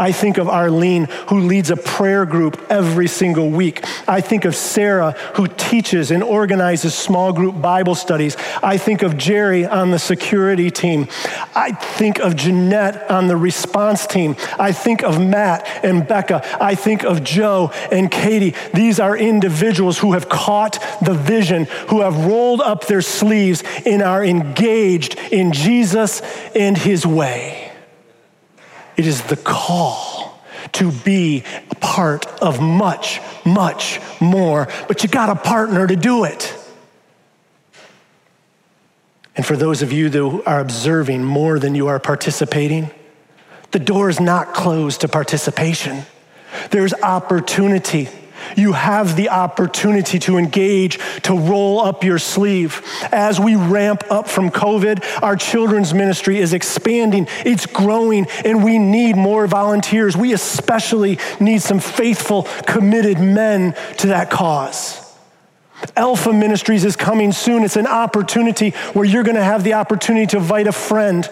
I 0.01 0.11
think 0.11 0.39
of 0.39 0.49
Arlene, 0.49 1.05
who 1.27 1.41
leads 1.41 1.69
a 1.69 1.77
prayer 1.77 2.25
group 2.25 2.59
every 2.71 3.07
single 3.07 3.51
week. 3.51 3.85
I 4.07 4.19
think 4.19 4.45
of 4.45 4.55
Sarah, 4.55 5.11
who 5.35 5.45
teaches 5.45 6.09
and 6.09 6.23
organizes 6.23 6.95
small 6.95 7.31
group 7.31 7.61
Bible 7.61 7.93
studies. 7.93 8.35
I 8.63 8.79
think 8.79 9.03
of 9.03 9.15
Jerry 9.15 9.63
on 9.63 9.91
the 9.91 9.99
security 9.99 10.71
team. 10.71 11.07
I 11.53 11.73
think 11.73 12.17
of 12.17 12.35
Jeanette 12.35 13.11
on 13.11 13.27
the 13.27 13.37
response 13.37 14.07
team. 14.07 14.35
I 14.57 14.71
think 14.71 15.03
of 15.03 15.21
Matt 15.21 15.67
and 15.83 16.07
Becca. 16.07 16.41
I 16.59 16.73
think 16.73 17.03
of 17.03 17.23
Joe 17.23 17.71
and 17.91 18.09
Katie. 18.09 18.55
These 18.73 18.99
are 18.99 19.15
individuals 19.15 19.99
who 19.99 20.13
have 20.13 20.27
caught 20.29 20.83
the 21.05 21.13
vision, 21.13 21.65
who 21.89 22.01
have 22.01 22.25
rolled 22.25 22.61
up 22.61 22.87
their 22.87 23.03
sleeves 23.03 23.63
and 23.85 24.01
are 24.01 24.25
engaged 24.25 25.19
in 25.31 25.51
Jesus 25.51 26.23
and 26.55 26.75
his 26.75 27.05
way. 27.05 27.60
It 29.01 29.07
is 29.07 29.23
the 29.23 29.35
call 29.35 30.39
to 30.73 30.91
be 30.91 31.43
a 31.71 31.75
part 31.77 32.27
of 32.39 32.61
much, 32.61 33.19
much 33.43 33.99
more, 34.21 34.67
but 34.87 35.01
you 35.01 35.09
got 35.09 35.31
a 35.31 35.35
partner 35.35 35.87
to 35.87 35.95
do 35.95 36.23
it. 36.23 36.55
And 39.35 39.43
for 39.43 39.57
those 39.57 39.81
of 39.81 39.91
you 39.91 40.09
that 40.09 40.43
are 40.45 40.59
observing 40.59 41.23
more 41.23 41.57
than 41.57 41.73
you 41.73 41.87
are 41.87 41.97
participating, 41.97 42.91
the 43.71 43.79
door 43.79 44.07
is 44.07 44.19
not 44.19 44.53
closed 44.53 45.01
to 45.01 45.07
participation. 45.07 46.03
There's 46.69 46.93
opportunity 46.93 48.07
you 48.55 48.73
have 48.73 49.15
the 49.15 49.29
opportunity 49.29 50.19
to 50.19 50.37
engage, 50.37 50.99
to 51.23 51.37
roll 51.37 51.81
up 51.81 52.03
your 52.03 52.19
sleeve. 52.19 52.81
As 53.11 53.39
we 53.39 53.55
ramp 53.55 54.03
up 54.09 54.27
from 54.27 54.49
COVID, 54.49 55.03
our 55.21 55.35
children's 55.35 55.93
ministry 55.93 56.37
is 56.37 56.53
expanding, 56.53 57.27
it's 57.45 57.65
growing, 57.65 58.27
and 58.45 58.63
we 58.63 58.77
need 58.77 59.15
more 59.15 59.47
volunteers. 59.47 60.15
We 60.15 60.33
especially 60.33 61.19
need 61.39 61.61
some 61.61 61.79
faithful, 61.79 62.43
committed 62.65 63.19
men 63.19 63.75
to 63.97 64.07
that 64.07 64.29
cause. 64.29 65.01
Alpha 65.95 66.31
Ministries 66.31 66.85
is 66.85 66.95
coming 66.95 67.31
soon. 67.31 67.63
It's 67.63 67.75
an 67.75 67.87
opportunity 67.87 68.71
where 68.93 69.03
you're 69.05 69.23
going 69.23 69.35
to 69.35 69.43
have 69.43 69.63
the 69.63 69.73
opportunity 69.73 70.27
to 70.27 70.37
invite 70.37 70.67
a 70.67 70.71
friend 70.71 71.27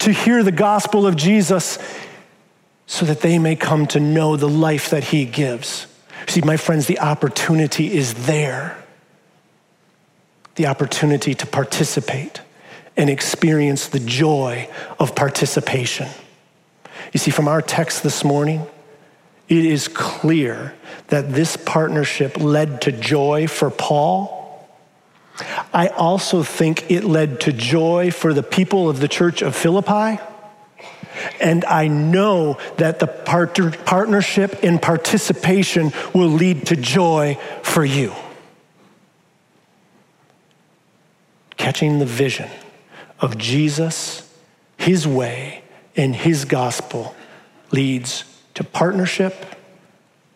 to 0.00 0.12
hear 0.12 0.44
the 0.44 0.52
gospel 0.52 1.04
of 1.04 1.16
Jesus 1.16 1.78
so 2.86 3.04
that 3.06 3.20
they 3.20 3.38
may 3.38 3.56
come 3.56 3.86
to 3.88 4.00
know 4.00 4.36
the 4.36 4.48
life 4.48 4.90
that 4.90 5.04
he 5.04 5.24
gives. 5.24 5.87
See, 6.28 6.42
my 6.42 6.58
friends, 6.58 6.86
the 6.86 7.00
opportunity 7.00 7.92
is 7.92 8.26
there. 8.26 8.76
The 10.56 10.66
opportunity 10.66 11.34
to 11.34 11.46
participate 11.46 12.42
and 12.96 13.08
experience 13.08 13.88
the 13.88 14.00
joy 14.00 14.68
of 15.00 15.14
participation. 15.14 16.08
You 17.14 17.18
see, 17.18 17.30
from 17.30 17.48
our 17.48 17.62
text 17.62 18.02
this 18.02 18.24
morning, 18.24 18.66
it 19.48 19.64
is 19.64 19.88
clear 19.88 20.74
that 21.06 21.32
this 21.32 21.56
partnership 21.56 22.36
led 22.36 22.82
to 22.82 22.92
joy 22.92 23.46
for 23.46 23.70
Paul. 23.70 24.68
I 25.72 25.88
also 25.88 26.42
think 26.42 26.90
it 26.90 27.04
led 27.04 27.40
to 27.42 27.52
joy 27.52 28.10
for 28.10 28.34
the 28.34 28.42
people 28.42 28.90
of 28.90 29.00
the 29.00 29.08
church 29.08 29.40
of 29.40 29.56
Philippi. 29.56 30.20
And 31.40 31.64
I 31.64 31.88
know 31.88 32.58
that 32.76 32.98
the 32.98 33.06
part- 33.06 33.84
partnership 33.84 34.62
and 34.62 34.80
participation 34.80 35.92
will 36.14 36.28
lead 36.28 36.66
to 36.66 36.76
joy 36.76 37.38
for 37.62 37.84
you. 37.84 38.12
Catching 41.56 41.98
the 41.98 42.06
vision 42.06 42.48
of 43.20 43.36
Jesus, 43.36 44.32
his 44.76 45.06
way, 45.06 45.62
and 45.96 46.14
his 46.14 46.44
gospel 46.44 47.16
leads 47.72 48.24
to 48.54 48.64
partnership 48.64 49.34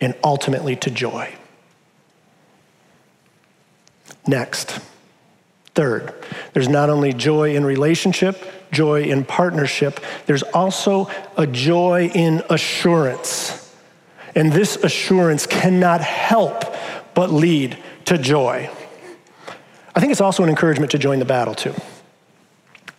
and 0.01 0.15
ultimately 0.23 0.75
to 0.75 0.91
joy. 0.91 1.33
Next, 4.27 4.79
third, 5.75 6.13
there's 6.53 6.69
not 6.69 6.89
only 6.89 7.13
joy 7.13 7.55
in 7.55 7.65
relationship, 7.65 8.45
joy 8.73 9.03
in 9.03 9.23
partnership, 9.23 9.99
there's 10.25 10.43
also 10.43 11.09
a 11.37 11.47
joy 11.47 12.11
in 12.13 12.43
assurance. 12.49 13.59
And 14.35 14.51
this 14.51 14.75
assurance 14.77 15.45
cannot 15.45 16.01
help 16.01 16.65
but 17.13 17.31
lead 17.31 17.77
to 18.05 18.17
joy. 18.17 18.69
I 19.95 19.99
think 19.99 20.11
it's 20.11 20.21
also 20.21 20.43
an 20.43 20.49
encouragement 20.49 20.91
to 20.91 20.97
join 20.97 21.19
the 21.19 21.25
battle, 21.25 21.53
too. 21.53 21.75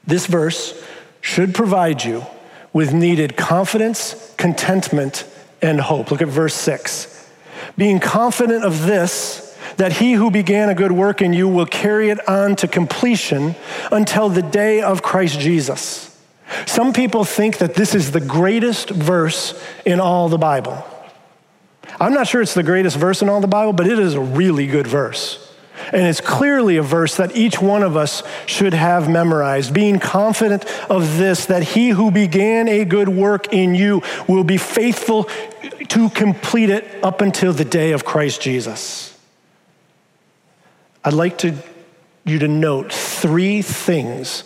This 0.06 0.26
verse 0.26 0.80
should 1.20 1.54
provide 1.54 2.04
you 2.04 2.24
with 2.72 2.92
needed 2.92 3.37
confidence, 3.37 4.32
contentment, 4.37 5.26
and 5.60 5.80
hope. 5.80 6.10
Look 6.10 6.22
at 6.22 6.28
verse 6.28 6.54
6. 6.54 7.30
Being 7.76 7.98
confident 7.98 8.64
of 8.64 8.87
this, 8.87 9.43
that 9.76 9.94
he 9.94 10.12
who 10.12 10.30
began 10.30 10.68
a 10.68 10.74
good 10.74 10.92
work 10.92 11.22
in 11.22 11.32
you 11.32 11.48
will 11.48 11.66
carry 11.66 12.10
it 12.10 12.28
on 12.28 12.56
to 12.56 12.68
completion 12.68 13.54
until 13.90 14.28
the 14.28 14.42
day 14.42 14.82
of 14.82 15.02
Christ 15.02 15.38
Jesus. 15.40 16.10
Some 16.66 16.92
people 16.92 17.24
think 17.24 17.58
that 17.58 17.74
this 17.74 17.94
is 17.94 18.12
the 18.12 18.20
greatest 18.20 18.90
verse 18.90 19.60
in 19.84 20.00
all 20.00 20.28
the 20.28 20.38
Bible. 20.38 20.84
I'm 22.00 22.12
not 22.12 22.26
sure 22.26 22.42
it's 22.42 22.54
the 22.54 22.62
greatest 22.62 22.96
verse 22.96 23.22
in 23.22 23.28
all 23.28 23.40
the 23.40 23.46
Bible, 23.46 23.72
but 23.72 23.87
it 23.87 23.98
is 23.98 24.14
a 24.14 24.20
really 24.20 24.66
good 24.66 24.87
verse. 24.87 25.40
And 25.92 26.06
it's 26.06 26.20
clearly 26.20 26.76
a 26.76 26.82
verse 26.82 27.16
that 27.16 27.37
each 27.37 27.60
one 27.60 27.82
of 27.82 27.96
us 27.96 28.22
should 28.46 28.74
have 28.74 29.08
memorized, 29.08 29.74
being 29.74 29.98
confident 29.98 30.64
of 30.90 31.18
this 31.18 31.46
that 31.46 31.62
he 31.62 31.90
who 31.90 32.10
began 32.10 32.68
a 32.68 32.84
good 32.84 33.08
work 33.08 33.52
in 33.52 33.74
you 33.74 34.02
will 34.26 34.44
be 34.44 34.56
faithful 34.56 35.28
to 35.88 36.10
complete 36.10 36.70
it 36.70 37.04
up 37.04 37.20
until 37.20 37.52
the 37.52 37.64
day 37.64 37.92
of 37.92 38.04
Christ 38.04 38.40
Jesus. 38.40 39.13
I'd 41.04 41.12
like 41.12 41.38
to, 41.38 41.54
you 42.24 42.38
to 42.38 42.48
note 42.48 42.92
three 42.92 43.60
things 43.60 44.44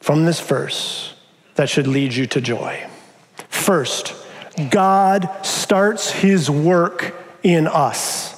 from 0.00 0.26
this 0.26 0.40
verse 0.40 1.14
that 1.54 1.70
should 1.70 1.86
lead 1.86 2.12
you 2.12 2.26
to 2.26 2.40
joy. 2.40 2.86
First, 3.48 4.14
God 4.70 5.28
starts 5.42 6.10
his 6.10 6.50
work 6.50 7.14
in 7.42 7.66
us. 7.66 8.34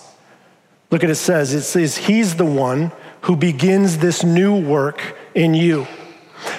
Look 0.90 1.02
at 1.02 1.10
it 1.10 1.16
says, 1.16 1.52
it 1.52 1.62
says, 1.62 1.96
He's 1.96 2.36
the 2.36 2.44
one 2.44 2.92
who 3.22 3.34
begins 3.34 3.98
this 3.98 4.22
new 4.22 4.56
work 4.64 5.16
in 5.34 5.52
you. 5.54 5.86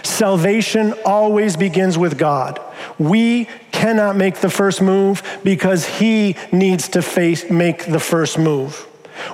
Salvation 0.03 0.93
always 1.05 1.55
begins 1.55 1.97
with 1.97 2.17
God. 2.17 2.59
We 2.99 3.45
cannot 3.71 4.17
make 4.17 4.41
the 4.41 4.49
first 4.49 4.81
move 4.81 5.23
because 5.43 5.85
He 5.85 6.35
needs 6.51 6.89
to 6.89 7.01
face, 7.01 7.49
make 7.49 7.85
the 7.85 7.99
first 7.99 8.37
move. 8.37 8.85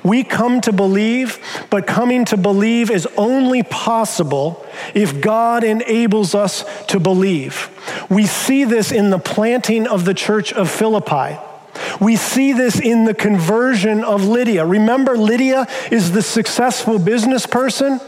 We 0.03 0.23
come 0.23 0.61
to 0.61 0.71
believe, 0.71 1.39
but 1.69 1.87
coming 1.87 2.25
to 2.25 2.37
believe 2.37 2.89
is 2.89 3.07
only 3.17 3.63
possible 3.63 4.65
if 4.93 5.21
God 5.21 5.63
enables 5.63 6.35
us 6.35 6.65
to 6.87 6.99
believe. 6.99 7.69
We 8.09 8.25
see 8.25 8.63
this 8.63 8.91
in 8.91 9.09
the 9.09 9.19
planting 9.19 9.87
of 9.87 10.05
the 10.05 10.13
church 10.13 10.53
of 10.53 10.69
Philippi. 10.69 11.37
We 11.99 12.15
see 12.15 12.53
this 12.53 12.79
in 12.79 13.05
the 13.05 13.13
conversion 13.13 14.03
of 14.03 14.25
Lydia. 14.25 14.65
Remember, 14.65 15.17
Lydia 15.17 15.67
is 15.91 16.11
the 16.11 16.21
successful 16.21 16.99
business 16.99 17.45
person 17.45 17.99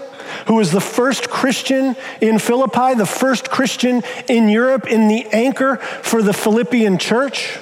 who 0.47 0.55
was 0.55 0.71
the 0.71 0.81
first 0.81 1.29
Christian 1.29 1.95
in 2.21 2.39
Philippi, 2.39 2.95
the 2.95 3.05
first 3.05 3.49
Christian 3.49 4.03
in 4.27 4.49
Europe, 4.49 4.88
in 4.88 5.07
the 5.07 5.25
anchor 5.27 5.77
for 5.77 6.21
the 6.21 6.33
Philippian 6.33 6.97
church. 6.97 7.59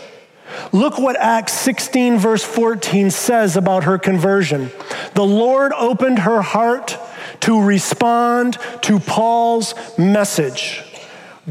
Look 0.72 0.98
what 0.98 1.20
Acts 1.20 1.54
16, 1.54 2.18
verse 2.18 2.44
14 2.44 3.12
says 3.12 3.58
about 3.58 3.84
her 3.84 3.98
conversion. 3.98 4.72
The 5.13 5.26
Lord 5.26 5.72
opened 5.74 6.20
her 6.20 6.42
heart 6.42 6.98
to 7.42 7.62
respond 7.62 8.58
to 8.84 9.00
Paul's 9.00 9.76
message. 9.98 10.84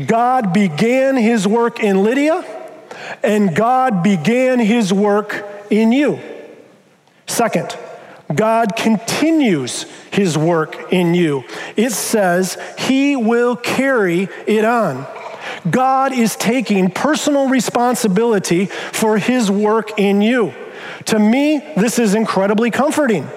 God 0.07 0.53
began 0.53 1.17
his 1.17 1.47
work 1.47 1.81
in 1.81 2.03
Lydia, 2.03 2.45
and 3.23 3.55
God 3.55 4.03
began 4.03 4.59
his 4.59 4.93
work 4.93 5.45
in 5.71 5.93
you. 5.93 6.19
Second, 7.27 7.77
God 8.35 8.77
continues 8.77 9.85
his 10.11 10.37
work 10.39 10.93
in 10.93 11.15
you. 11.15 11.45
It 11.77 11.91
says 11.91 12.57
he 12.79 13.17
will 13.17 13.57
carry 13.57 14.29
it 14.47 14.65
on. 14.65 15.07
God 15.71 16.13
is 16.13 16.37
taking 16.37 16.91
personal 16.91 17.49
responsibility 17.49 18.67
for 18.67 19.19
his 19.19 19.51
work 19.51 19.99
in 19.99 20.23
you. 20.23 20.55
To 21.07 21.19
me, 21.19 21.59
this 21.77 21.99
is 21.99 22.15
incredibly 22.15 22.71
comforting. 22.71 23.29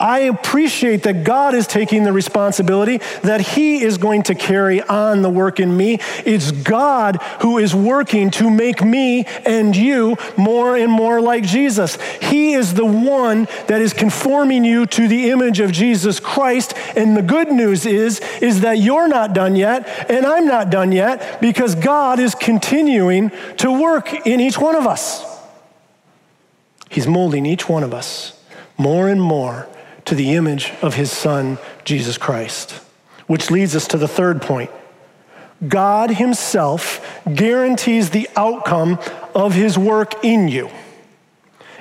I 0.00 0.20
appreciate 0.20 1.02
that 1.02 1.24
God 1.24 1.54
is 1.54 1.66
taking 1.66 2.04
the 2.04 2.12
responsibility, 2.12 2.98
that 3.22 3.40
He 3.40 3.82
is 3.82 3.98
going 3.98 4.22
to 4.24 4.34
carry 4.34 4.80
on 4.82 5.22
the 5.22 5.30
work 5.30 5.58
in 5.58 5.76
me. 5.76 5.98
It's 6.24 6.52
God 6.52 7.16
who 7.40 7.58
is 7.58 7.74
working 7.74 8.30
to 8.32 8.48
make 8.48 8.82
me 8.84 9.24
and 9.44 9.74
you 9.74 10.16
more 10.36 10.76
and 10.76 10.92
more 10.92 11.20
like 11.20 11.42
Jesus. 11.42 11.96
He 12.22 12.52
is 12.52 12.74
the 12.74 12.86
one 12.86 13.48
that 13.66 13.80
is 13.80 13.92
conforming 13.92 14.64
you 14.64 14.86
to 14.86 15.08
the 15.08 15.30
image 15.30 15.58
of 15.58 15.72
Jesus 15.72 16.20
Christ. 16.20 16.74
And 16.96 17.16
the 17.16 17.22
good 17.22 17.50
news 17.50 17.84
is, 17.84 18.20
is 18.40 18.60
that 18.60 18.78
you're 18.78 19.08
not 19.08 19.32
done 19.32 19.56
yet, 19.56 20.10
and 20.10 20.24
I'm 20.24 20.46
not 20.46 20.70
done 20.70 20.92
yet, 20.92 21.40
because 21.40 21.74
God 21.74 22.20
is 22.20 22.36
continuing 22.36 23.32
to 23.58 23.72
work 23.72 24.26
in 24.26 24.38
each 24.38 24.58
one 24.58 24.76
of 24.76 24.86
us. 24.86 25.24
He's 26.88 27.06
molding 27.06 27.46
each 27.46 27.68
one 27.68 27.82
of 27.82 27.92
us 27.92 28.40
more 28.78 29.08
and 29.08 29.20
more 29.20 29.66
to 30.08 30.14
the 30.14 30.34
image 30.34 30.72
of 30.82 30.94
his 30.94 31.12
son, 31.12 31.58
Jesus 31.84 32.18
Christ. 32.18 32.72
Which 33.26 33.50
leads 33.50 33.76
us 33.76 33.86
to 33.88 33.98
the 33.98 34.08
third 34.08 34.40
point. 34.40 34.70
God 35.66 36.10
himself 36.10 37.22
guarantees 37.32 38.10
the 38.10 38.28
outcome 38.36 38.98
of 39.34 39.54
his 39.54 39.76
work 39.76 40.24
in 40.24 40.48
you. 40.48 40.70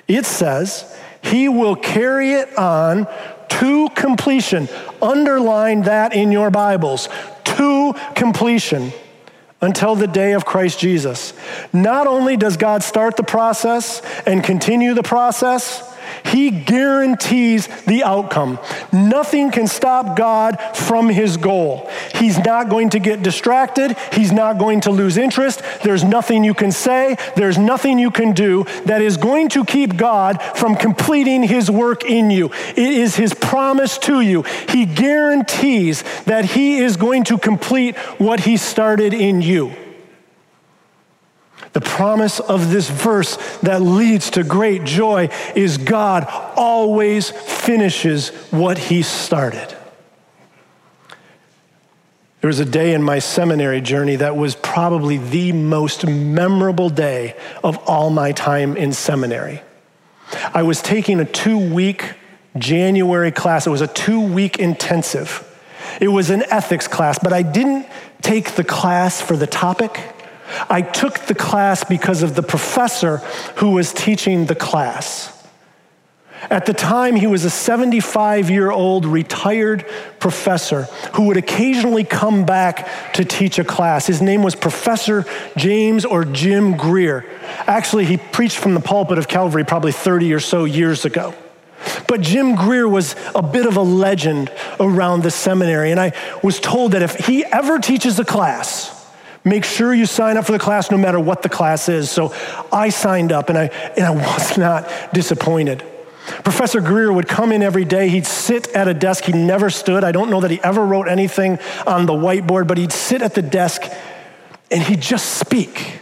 It 0.07 0.25
says, 0.25 0.93
he 1.21 1.47
will 1.47 1.75
carry 1.75 2.33
it 2.33 2.57
on 2.57 3.07
to 3.49 3.89
completion. 3.89 4.67
Underline 5.01 5.83
that 5.83 6.13
in 6.13 6.31
your 6.31 6.49
Bibles. 6.49 7.07
To 7.45 7.93
completion 8.15 8.91
until 9.61 9.95
the 9.95 10.07
day 10.07 10.33
of 10.33 10.45
Christ 10.45 10.79
Jesus. 10.79 11.33
Not 11.73 12.07
only 12.07 12.37
does 12.37 12.57
God 12.57 12.83
start 12.83 13.15
the 13.15 13.23
process 13.23 14.01
and 14.25 14.43
continue 14.43 14.93
the 14.93 15.03
process, 15.03 15.86
he 16.25 16.51
guarantees 16.51 17.67
the 17.85 18.03
outcome. 18.03 18.59
Nothing 18.91 19.51
can 19.51 19.67
stop 19.67 20.17
God 20.17 20.59
from 20.75 21.09
his 21.09 21.37
goal. 21.37 21.89
He's 22.15 22.37
not 22.37 22.69
going 22.69 22.89
to 22.91 22.99
get 22.99 23.23
distracted. 23.23 23.97
He's 24.13 24.31
not 24.31 24.57
going 24.57 24.81
to 24.81 24.91
lose 24.91 25.17
interest. 25.17 25.61
There's 25.83 26.03
nothing 26.03 26.43
you 26.43 26.53
can 26.53 26.71
say. 26.71 27.17
There's 27.35 27.57
nothing 27.57 27.99
you 27.99 28.11
can 28.11 28.33
do 28.33 28.65
that 28.85 29.01
is 29.01 29.17
going 29.17 29.49
to 29.49 29.65
keep 29.65 29.97
God 29.97 30.41
from 30.55 30.75
completing 30.75 31.43
his 31.43 31.69
work 31.71 32.05
in 32.05 32.29
you. 32.29 32.51
It 32.75 32.77
is 32.77 33.15
his 33.15 33.33
promise 33.33 33.97
to 33.99 34.21
you. 34.21 34.43
He 34.69 34.85
guarantees 34.85 36.03
that 36.25 36.45
he 36.45 36.77
is 36.77 36.97
going 36.97 37.23
to 37.25 37.37
complete 37.37 37.95
what 38.17 38.41
he 38.41 38.57
started 38.57 39.13
in 39.13 39.41
you. 39.41 39.86
The 41.77 41.81
promise 41.81 42.39
of 42.39 42.71
this 42.71 42.89
verse 42.89 43.37
that 43.59 43.83
leads 43.83 44.31
to 44.31 44.43
great 44.43 44.83
joy 44.83 45.29
is 45.55 45.77
God 45.77 46.25
always 46.55 47.29
finishes 47.29 48.29
what 48.49 48.79
he 48.79 49.03
started. 49.03 49.77
There 52.41 52.47
was 52.47 52.59
a 52.59 52.65
day 52.65 52.95
in 52.95 53.03
my 53.03 53.19
seminary 53.19 53.79
journey 53.81 54.15
that 54.15 54.35
was 54.35 54.55
probably 54.55 55.19
the 55.19 55.51
most 55.51 56.07
memorable 56.07 56.89
day 56.89 57.35
of 57.63 57.77
all 57.87 58.09
my 58.09 58.31
time 58.31 58.75
in 58.75 58.91
seminary. 58.91 59.61
I 60.55 60.63
was 60.63 60.81
taking 60.81 61.19
a 61.19 61.25
two 61.25 61.59
week 61.59 62.15
January 62.57 63.31
class, 63.31 63.67
it 63.67 63.69
was 63.69 63.81
a 63.81 63.87
two 63.87 64.19
week 64.19 64.57
intensive. 64.57 65.43
It 66.01 66.07
was 66.07 66.31
an 66.31 66.41
ethics 66.49 66.87
class, 66.87 67.19
but 67.19 67.33
I 67.33 67.43
didn't 67.43 67.85
take 68.23 68.55
the 68.55 68.63
class 68.63 69.21
for 69.21 69.37
the 69.37 69.45
topic. 69.45 70.15
I 70.69 70.81
took 70.81 71.19
the 71.19 71.35
class 71.35 71.83
because 71.83 72.23
of 72.23 72.35
the 72.35 72.43
professor 72.43 73.17
who 73.57 73.71
was 73.71 73.93
teaching 73.93 74.45
the 74.45 74.55
class. 74.55 75.33
At 76.49 76.65
the 76.65 76.73
time, 76.73 77.15
he 77.15 77.27
was 77.27 77.43
a 77.43 77.49
75 77.49 78.49
year 78.49 78.71
old 78.71 79.05
retired 79.05 79.85
professor 80.19 80.83
who 81.13 81.23
would 81.23 81.37
occasionally 81.37 82.03
come 82.03 82.45
back 82.45 83.13
to 83.13 83.25
teach 83.25 83.59
a 83.59 83.63
class. 83.63 84.07
His 84.07 84.21
name 84.21 84.43
was 84.43 84.55
Professor 84.55 85.25
James 85.57 86.05
or 86.05 86.23
Jim 86.23 86.77
Greer. 86.77 87.25
Actually, 87.65 88.05
he 88.05 88.17
preached 88.17 88.57
from 88.57 88.75
the 88.75 88.79
pulpit 88.79 89.17
of 89.17 89.27
Calvary 89.27 89.65
probably 89.65 89.91
30 89.91 90.33
or 90.33 90.39
so 90.39 90.63
years 90.63 91.05
ago. 91.05 91.33
But 92.07 92.21
Jim 92.21 92.55
Greer 92.55 92.87
was 92.87 93.15
a 93.35 93.41
bit 93.41 93.65
of 93.65 93.75
a 93.75 93.81
legend 93.81 94.51
around 94.79 95.23
the 95.23 95.31
seminary, 95.31 95.91
and 95.91 95.99
I 95.99 96.13
was 96.41 96.59
told 96.59 96.93
that 96.93 97.01
if 97.01 97.15
he 97.27 97.45
ever 97.45 97.79
teaches 97.79 98.19
a 98.19 98.25
class, 98.25 98.96
Make 99.47 99.63
sure 99.63 99.93
you 99.93 100.05
sign 100.05 100.37
up 100.37 100.45
for 100.45 100.51
the 100.51 100.59
class 100.59 100.91
no 100.91 100.97
matter 100.97 101.19
what 101.19 101.41
the 101.41 101.49
class 101.49 101.87
is. 101.87 102.11
So 102.11 102.33
I 102.71 102.89
signed 102.89 103.31
up 103.31 103.49
and 103.49 103.57
I, 103.57 103.65
and 103.95 104.05
I 104.05 104.09
was 104.37 104.57
not 104.57 104.89
disappointed. 105.13 105.83
Professor 106.43 106.81
Greer 106.81 107.11
would 107.11 107.27
come 107.27 107.53
in 107.53 107.63
every 107.63 107.85
day. 107.85 108.09
He'd 108.09 108.25
sit 108.25 108.67
at 108.69 108.89
a 108.89 108.93
desk. 108.93 109.23
He 109.23 109.31
never 109.31 109.69
stood. 109.69 110.03
I 110.03 110.11
don't 110.11 110.29
know 110.29 110.41
that 110.41 110.51
he 110.51 110.59
ever 110.61 110.85
wrote 110.85 111.07
anything 111.07 111.59
on 111.85 112.05
the 112.05 112.13
whiteboard, 112.13 112.67
but 112.67 112.77
he'd 112.77 112.91
sit 112.91 113.21
at 113.21 113.33
the 113.33 113.41
desk 113.41 113.83
and 114.69 114.83
he'd 114.83 115.01
just 115.01 115.37
speak. 115.37 116.01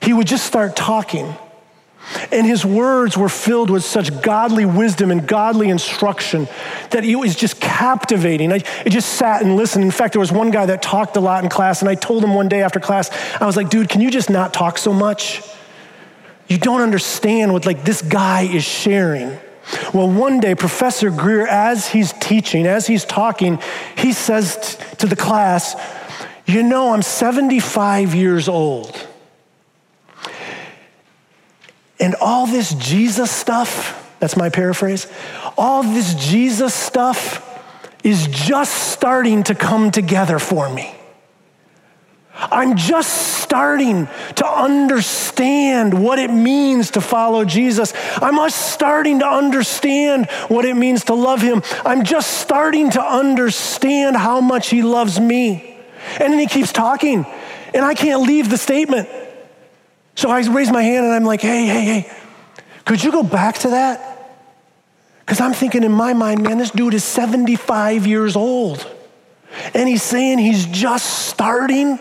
He 0.00 0.12
would 0.12 0.26
just 0.26 0.44
start 0.44 0.74
talking. 0.74 1.32
And 2.30 2.46
his 2.46 2.64
words 2.64 3.16
were 3.16 3.28
filled 3.28 3.70
with 3.70 3.84
such 3.84 4.22
godly 4.22 4.64
wisdom 4.64 5.10
and 5.10 5.26
godly 5.26 5.68
instruction 5.68 6.48
that 6.90 7.04
it 7.04 7.16
was 7.16 7.34
just 7.34 7.60
captivating. 7.60 8.52
I, 8.52 8.58
just 8.58 9.14
sat 9.14 9.42
and 9.42 9.56
listened. 9.56 9.84
In 9.84 9.90
fact, 9.90 10.12
there 10.12 10.20
was 10.20 10.32
one 10.32 10.50
guy 10.50 10.66
that 10.66 10.82
talked 10.82 11.16
a 11.16 11.20
lot 11.20 11.42
in 11.42 11.50
class, 11.50 11.80
and 11.80 11.88
I 11.88 11.94
told 11.94 12.22
him 12.22 12.34
one 12.34 12.48
day 12.48 12.62
after 12.62 12.80
class, 12.80 13.10
I 13.40 13.46
was 13.46 13.56
like, 13.56 13.70
dude, 13.70 13.88
can 13.88 14.00
you 14.00 14.10
just 14.10 14.30
not 14.30 14.52
talk 14.52 14.78
so 14.78 14.92
much? 14.92 15.42
You 16.48 16.58
don't 16.58 16.82
understand 16.82 17.52
what 17.52 17.64
like 17.64 17.84
this 17.84 18.02
guy 18.02 18.42
is 18.42 18.64
sharing. 18.64 19.38
Well, 19.94 20.10
one 20.10 20.40
day, 20.40 20.54
Professor 20.54 21.10
Greer, 21.10 21.46
as 21.46 21.88
he's 21.88 22.12
teaching, 22.14 22.66
as 22.66 22.86
he's 22.86 23.04
talking, 23.04 23.60
he 23.96 24.12
says 24.12 24.76
t- 24.78 24.96
to 24.96 25.06
the 25.06 25.16
class, 25.16 25.76
You 26.46 26.62
know, 26.62 26.92
I'm 26.92 27.02
75 27.02 28.14
years 28.14 28.48
old. 28.48 29.08
And 32.00 32.14
all 32.16 32.46
this 32.46 32.74
Jesus 32.74 33.30
stuff, 33.30 34.16
that's 34.18 34.36
my 34.36 34.48
paraphrase, 34.48 35.06
all 35.56 35.82
this 35.82 36.14
Jesus 36.14 36.74
stuff 36.74 37.48
is 38.02 38.26
just 38.28 38.92
starting 38.92 39.44
to 39.44 39.54
come 39.54 39.90
together 39.90 40.38
for 40.38 40.68
me. 40.68 40.94
I'm 42.34 42.76
just 42.76 43.42
starting 43.42 44.08
to 44.36 44.46
understand 44.46 46.02
what 46.02 46.18
it 46.18 46.30
means 46.30 46.92
to 46.92 47.00
follow 47.00 47.44
Jesus. 47.44 47.92
I'm 48.16 48.36
just 48.36 48.72
starting 48.72 49.20
to 49.20 49.26
understand 49.26 50.28
what 50.48 50.64
it 50.64 50.74
means 50.74 51.04
to 51.04 51.14
love 51.14 51.40
him. 51.40 51.62
I'm 51.84 52.04
just 52.04 52.38
starting 52.40 52.90
to 52.90 53.02
understand 53.02 54.16
how 54.16 54.40
much 54.40 54.70
he 54.70 54.82
loves 54.82 55.20
me. 55.20 55.76
And 56.18 56.32
then 56.32 56.40
he 56.40 56.46
keeps 56.46 56.72
talking, 56.72 57.24
and 57.74 57.84
I 57.84 57.94
can't 57.94 58.22
leave 58.22 58.50
the 58.50 58.58
statement. 58.58 59.08
So 60.14 60.30
I 60.30 60.40
raise 60.40 60.70
my 60.70 60.82
hand 60.82 61.04
and 61.06 61.14
I'm 61.14 61.24
like, 61.24 61.40
hey, 61.40 61.66
hey, 61.66 61.84
hey, 61.84 62.12
could 62.84 63.02
you 63.02 63.12
go 63.12 63.22
back 63.22 63.58
to 63.58 63.70
that? 63.70 64.12
Because 65.20 65.40
I'm 65.40 65.54
thinking 65.54 65.84
in 65.84 65.92
my 65.92 66.12
mind, 66.12 66.42
man, 66.42 66.58
this 66.58 66.70
dude 66.70 66.94
is 66.94 67.04
75 67.04 68.06
years 68.06 68.36
old. 68.36 68.86
And 69.74 69.88
he's 69.88 70.02
saying 70.02 70.38
he's 70.38 70.66
just 70.66 71.28
starting 71.28 71.98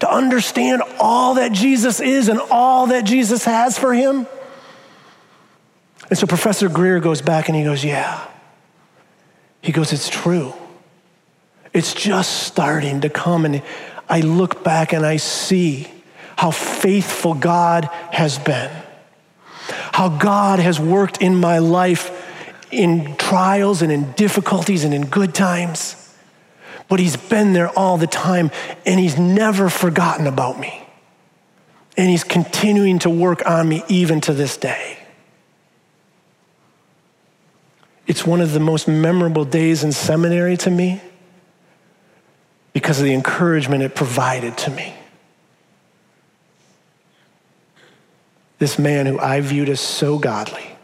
to 0.00 0.10
understand 0.10 0.82
all 0.98 1.34
that 1.34 1.52
Jesus 1.52 2.00
is 2.00 2.28
and 2.28 2.38
all 2.50 2.88
that 2.88 3.04
Jesus 3.04 3.44
has 3.44 3.78
for 3.78 3.94
him. 3.94 4.26
And 6.10 6.18
so 6.18 6.26
Professor 6.26 6.68
Greer 6.68 7.00
goes 7.00 7.22
back 7.22 7.48
and 7.48 7.56
he 7.56 7.64
goes, 7.64 7.84
Yeah. 7.84 8.28
He 9.62 9.72
goes, 9.72 9.92
It's 9.92 10.08
true. 10.08 10.52
It's 11.72 11.94
just 11.94 12.44
starting 12.44 13.00
to 13.02 13.10
come. 13.10 13.44
And 13.44 13.62
I 14.08 14.20
look 14.20 14.62
back 14.62 14.92
and 14.92 15.04
I 15.04 15.16
see 15.16 15.88
how 16.36 16.50
faithful 16.50 17.34
God 17.34 17.86
has 18.12 18.38
been. 18.38 18.70
how 19.92 20.08
God 20.08 20.58
has 20.58 20.78
worked 20.78 21.22
in 21.22 21.34
my 21.34 21.58
life 21.58 22.10
in 22.70 23.16
trials 23.16 23.82
and 23.82 23.90
in 23.90 24.12
difficulties 24.12 24.84
and 24.84 24.92
in 24.92 25.06
good 25.06 25.34
times. 25.34 26.14
But 26.88 27.00
He's 27.00 27.16
been 27.16 27.52
there 27.52 27.70
all 27.70 27.96
the 27.96 28.06
time 28.06 28.50
and 28.84 29.00
He's 29.00 29.18
never 29.18 29.68
forgotten 29.68 30.26
about 30.26 30.58
me. 30.60 30.82
And 31.96 32.10
He's 32.10 32.24
continuing 32.24 32.98
to 33.00 33.10
work 33.10 33.46
on 33.46 33.68
me 33.68 33.82
even 33.88 34.20
to 34.22 34.34
this 34.34 34.56
day. 34.56 34.98
It's 38.06 38.24
one 38.24 38.40
of 38.40 38.52
the 38.52 38.60
most 38.60 38.86
memorable 38.86 39.44
days 39.44 39.82
in 39.82 39.92
seminary 39.92 40.56
to 40.58 40.70
me 40.70 41.00
because 42.72 42.98
of 43.00 43.04
the 43.04 43.14
encouragement 43.14 43.82
it 43.82 43.94
provided 43.94 44.56
to 44.58 44.70
me. 44.70 44.94
This 48.58 48.78
man 48.78 49.06
who 49.06 49.18
I 49.18 49.40
viewed 49.40 49.68
as 49.68 49.80
so 49.80 50.18
godly 50.18 50.76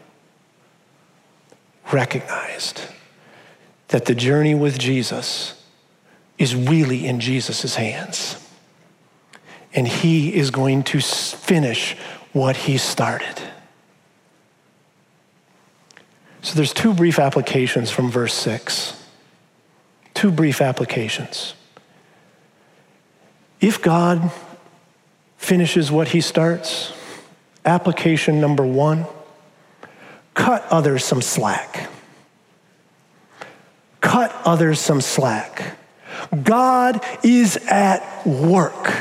recognized 1.91 2.81
that 3.89 4.05
the 4.05 4.15
journey 4.15 4.55
with 4.55 4.77
Jesus 4.79 5.61
is 6.37 6.55
really 6.55 7.05
in 7.05 7.19
Jesus' 7.19 7.75
hands. 7.75 8.37
And 9.73 9.87
he 9.87 10.35
is 10.35 10.51
going 10.51 10.83
to 10.83 10.99
finish 10.99 11.95
what 12.31 12.55
he 12.55 12.77
started. 12.77 13.41
So 16.41 16.55
there's 16.55 16.73
two 16.73 16.93
brief 16.93 17.19
applications 17.19 17.89
from 17.89 18.11
verse 18.11 18.33
6. 18.33 18.99
Two 20.13 20.31
brief 20.31 20.61
applications. 20.61 21.55
If 23.61 23.81
God 23.81 24.31
finishes 25.37 25.91
what 25.91 26.09
he 26.09 26.21
starts, 26.21 26.93
application 27.65 28.41
number 28.41 28.65
one, 28.65 29.05
cut 30.33 30.65
others 30.69 31.03
some 31.05 31.21
slack. 31.21 31.89
Cut 34.01 34.35
others 34.45 34.79
some 34.79 35.01
slack. 35.01 35.77
God 36.43 37.03
is 37.23 37.57
at 37.69 38.25
work. 38.25 38.93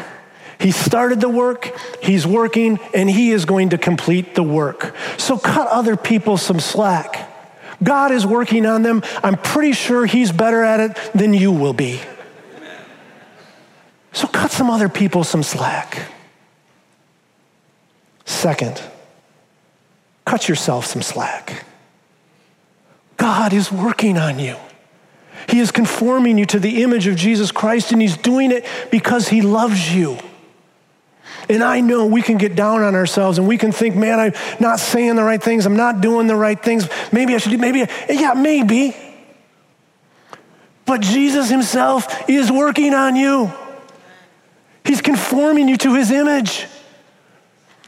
He 0.58 0.70
started 0.70 1.20
the 1.20 1.28
work, 1.28 1.76
He's 2.00 2.24
working, 2.24 2.78
and 2.94 3.10
He 3.10 3.32
is 3.32 3.44
going 3.44 3.70
to 3.70 3.78
complete 3.78 4.36
the 4.36 4.44
work. 4.44 4.94
So 5.18 5.36
cut 5.36 5.66
other 5.68 5.96
people 5.96 6.36
some 6.36 6.60
slack. 6.60 7.28
God 7.82 8.12
is 8.12 8.24
working 8.24 8.64
on 8.64 8.82
them. 8.84 9.02
I'm 9.24 9.36
pretty 9.36 9.72
sure 9.72 10.06
He's 10.06 10.30
better 10.30 10.62
at 10.62 10.78
it 10.78 11.12
than 11.14 11.34
you 11.34 11.50
will 11.50 11.72
be. 11.72 12.00
So 14.12 14.28
cut 14.28 14.52
some 14.52 14.70
other 14.70 14.88
people 14.88 15.24
some 15.24 15.42
slack. 15.42 15.98
Second, 18.24 18.80
cut 20.24 20.48
yourself 20.48 20.86
some 20.86 21.02
slack. 21.02 21.64
God 23.16 23.52
is 23.52 23.70
working 23.70 24.18
on 24.18 24.38
you. 24.38 24.56
He 25.48 25.60
is 25.60 25.70
conforming 25.70 26.38
you 26.38 26.46
to 26.46 26.58
the 26.58 26.82
image 26.82 27.06
of 27.06 27.16
Jesus 27.16 27.50
Christ, 27.50 27.92
and 27.92 28.00
He's 28.00 28.16
doing 28.16 28.52
it 28.52 28.66
because 28.90 29.28
He 29.28 29.42
loves 29.42 29.94
you. 29.94 30.18
And 31.48 31.62
I 31.62 31.80
know 31.80 32.06
we 32.06 32.22
can 32.22 32.38
get 32.38 32.54
down 32.54 32.82
on 32.82 32.94
ourselves 32.94 33.38
and 33.38 33.48
we 33.48 33.58
can 33.58 33.72
think, 33.72 33.96
man, 33.96 34.18
I'm 34.18 34.32
not 34.60 34.78
saying 34.78 35.16
the 35.16 35.24
right 35.24 35.42
things. 35.42 35.66
I'm 35.66 35.76
not 35.76 36.00
doing 36.00 36.26
the 36.26 36.36
right 36.36 36.60
things. 36.60 36.88
Maybe 37.12 37.34
I 37.34 37.38
should 37.38 37.50
do, 37.50 37.58
maybe, 37.58 37.84
yeah, 38.08 38.34
maybe. 38.34 38.96
But 40.84 41.00
Jesus 41.00 41.48
himself 41.48 42.28
is 42.28 42.50
working 42.50 42.94
on 42.94 43.16
you. 43.16 43.52
He's 44.84 45.00
conforming 45.00 45.68
you 45.68 45.76
to 45.78 45.94
his 45.94 46.10
image. 46.10 46.66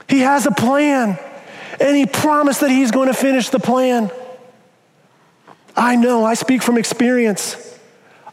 He 0.08 0.20
has 0.20 0.46
a 0.46 0.50
plan, 0.50 1.18
and 1.80 1.96
he 1.96 2.06
promised 2.06 2.60
that 2.60 2.70
he's 2.70 2.90
going 2.90 3.08
to 3.08 3.14
finish 3.14 3.48
the 3.48 3.58
plan. 3.58 4.10
I 5.76 5.96
know, 5.96 6.24
I 6.24 6.34
speak 6.34 6.62
from 6.62 6.78
experience. 6.78 7.78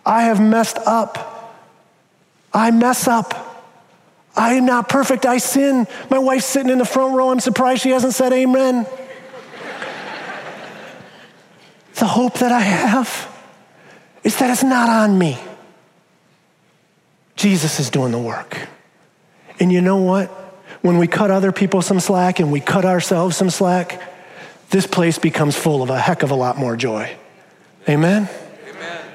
I 0.05 0.23
have 0.23 0.39
messed 0.39 0.77
up. 0.77 1.27
I 2.53 2.71
mess 2.71 3.07
up. 3.07 3.47
I 4.35 4.53
am 4.53 4.65
not 4.65 4.89
perfect. 4.89 5.25
I 5.25 5.37
sin. 5.37 5.87
My 6.09 6.19
wife's 6.19 6.45
sitting 6.45 6.71
in 6.71 6.77
the 6.77 6.85
front 6.85 7.15
row. 7.15 7.29
I'm 7.31 7.39
surprised 7.39 7.81
she 7.81 7.89
hasn't 7.89 8.13
said 8.13 8.33
amen. 8.33 8.85
the 11.95 12.07
hope 12.07 12.35
that 12.39 12.51
I 12.51 12.59
have 12.59 13.27
is 14.23 14.37
that 14.37 14.49
it's 14.49 14.63
not 14.63 14.89
on 14.89 15.17
me. 15.17 15.37
Jesus 17.35 17.79
is 17.79 17.89
doing 17.89 18.11
the 18.11 18.19
work. 18.19 18.57
And 19.59 19.71
you 19.71 19.81
know 19.81 19.97
what? 19.97 20.40
When 20.81 20.97
we 20.97 21.07
cut 21.07 21.29
other 21.29 21.51
people 21.51 21.81
some 21.81 21.99
slack 21.99 22.39
and 22.39 22.51
we 22.51 22.59
cut 22.59 22.85
ourselves 22.85 23.37
some 23.37 23.49
slack, 23.49 24.01
this 24.71 24.87
place 24.87 25.19
becomes 25.19 25.55
full 25.55 25.83
of 25.83 25.89
a 25.89 25.99
heck 25.99 26.23
of 26.23 26.31
a 26.31 26.35
lot 26.35 26.57
more 26.57 26.75
joy. 26.75 27.15
Amen? 27.87 28.27
Amen. 28.69 29.05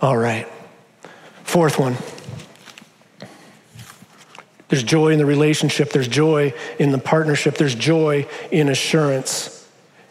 All 0.00 0.16
right. 0.16 0.48
Fourth 1.44 1.78
one. 1.78 1.96
There's 4.68 4.82
joy 4.82 5.08
in 5.08 5.18
the 5.18 5.26
relationship, 5.26 5.90
there's 5.90 6.08
joy 6.08 6.54
in 6.78 6.92
the 6.92 6.98
partnership, 6.98 7.58
there's 7.58 7.74
joy 7.74 8.26
in 8.50 8.70
assurance. 8.70 9.68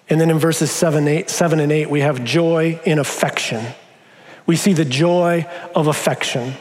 And 0.08 0.22
then 0.22 0.30
in 0.30 0.38
verses 0.38 0.70
seven, 0.70 1.08
eight, 1.08 1.32
seven 1.32 1.60
and 1.60 1.72
8, 1.72 1.90
we 1.90 2.02
have 2.02 2.24
joy 2.24 2.80
in 2.86 3.00
affection. 3.00 3.66
We 4.46 4.56
see 4.58 4.74
the 4.74 4.86
joy 4.86 5.48
of 5.74 5.88
affection. 5.88 6.54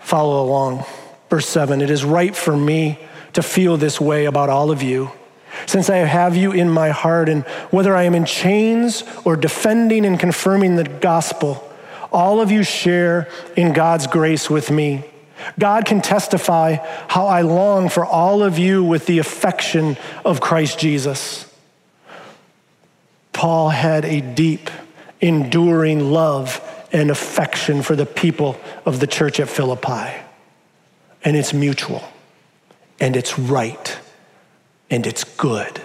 Follow 0.00 0.44
along. 0.44 0.84
Verse 1.30 1.48
7 1.48 1.80
It 1.80 1.88
is 1.88 2.04
right 2.04 2.36
for 2.36 2.54
me 2.54 2.98
to 3.32 3.42
feel 3.42 3.76
this 3.76 4.00
way 4.00 4.24
about 4.26 4.48
all 4.48 4.70
of 4.70 4.82
you, 4.82 5.10
since 5.66 5.90
I 5.90 5.98
have 5.98 6.36
you 6.36 6.52
in 6.52 6.70
my 6.70 6.90
heart, 6.90 7.28
and 7.28 7.44
whether 7.70 7.94
I 7.94 8.04
am 8.04 8.14
in 8.14 8.24
chains 8.24 9.04
or 9.24 9.36
defending 9.36 10.04
and 10.04 10.18
confirming 10.18 10.76
the 10.76 10.84
gospel, 10.84 11.68
all 12.10 12.40
of 12.40 12.50
you 12.50 12.62
share 12.62 13.28
in 13.56 13.72
God's 13.72 14.06
grace 14.06 14.50
with 14.50 14.70
me. 14.70 15.04
God 15.58 15.86
can 15.86 16.00
testify 16.00 16.76
how 17.08 17.26
I 17.26 17.42
long 17.42 17.88
for 17.88 18.04
all 18.04 18.42
of 18.42 18.58
you 18.58 18.84
with 18.84 19.06
the 19.06 19.18
affection 19.18 19.96
of 20.24 20.40
Christ 20.40 20.78
Jesus. 20.78 21.48
Paul 23.32 23.70
had 23.70 24.04
a 24.04 24.20
deep, 24.20 24.70
enduring 25.20 26.12
love 26.12 26.60
and 26.92 27.10
affection 27.10 27.82
for 27.82 27.96
the 27.96 28.06
people 28.06 28.60
of 28.84 29.00
the 29.00 29.06
church 29.06 29.40
at 29.40 29.48
Philippi. 29.48 30.12
And 31.24 31.36
it's 31.36 31.52
mutual, 31.52 32.02
and 33.02 33.16
it's 33.16 33.36
right, 33.36 33.98
and 34.88 35.08
it's 35.08 35.24
good. 35.24 35.82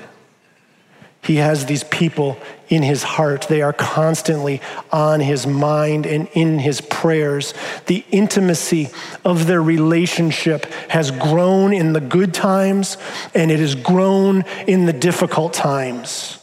He 1.24 1.38
has 1.38 1.66
these 1.66 1.84
people 1.84 2.38
in 2.70 2.84
his 2.84 3.02
heart. 3.02 3.48
They 3.50 3.64
are 3.64 3.74
constantly 3.74 4.62
on 4.92 5.20
his 5.20 5.48
mind 5.48 6.06
and 6.06 6.30
in 6.34 6.60
his 6.60 6.80
prayers. 6.80 7.56
The 7.88 8.06
intimacy 8.12 8.90
of 9.26 9.48
their 9.48 9.62
relationship 9.62 10.68
has 10.90 11.10
grown 11.10 11.74
in 11.74 11.94
the 11.94 12.00
good 12.00 12.36
times 12.36 12.98
and 13.34 13.52
it 13.52 13.60
has 13.60 13.74
grown 13.74 14.44
in 14.68 14.86
the 14.86 14.94
difficult 14.94 15.54
times. 15.54 16.40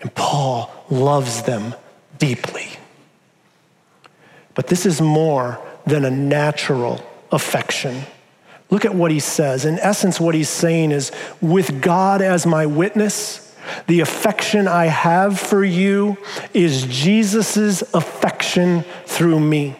And 0.00 0.14
Paul 0.14 0.70
loves 0.88 1.42
them 1.42 1.74
deeply. 2.18 2.68
But 4.54 4.68
this 4.68 4.86
is 4.86 5.02
more 5.02 5.60
than 5.86 6.04
a 6.04 6.10
natural 6.10 7.04
affection. 7.30 8.04
Look 8.70 8.84
at 8.84 8.94
what 8.94 9.10
he 9.10 9.20
says. 9.20 9.64
In 9.64 9.78
essence, 9.78 10.18
what 10.18 10.34
he's 10.34 10.48
saying 10.48 10.90
is 10.90 11.12
with 11.40 11.80
God 11.80 12.20
as 12.20 12.46
my 12.46 12.66
witness, 12.66 13.54
the 13.86 14.00
affection 14.00 14.68
I 14.68 14.86
have 14.86 15.38
for 15.38 15.64
you 15.64 16.16
is 16.52 16.86
Jesus' 16.86 17.82
affection 17.94 18.84
through 19.04 19.40
me. 19.40 19.76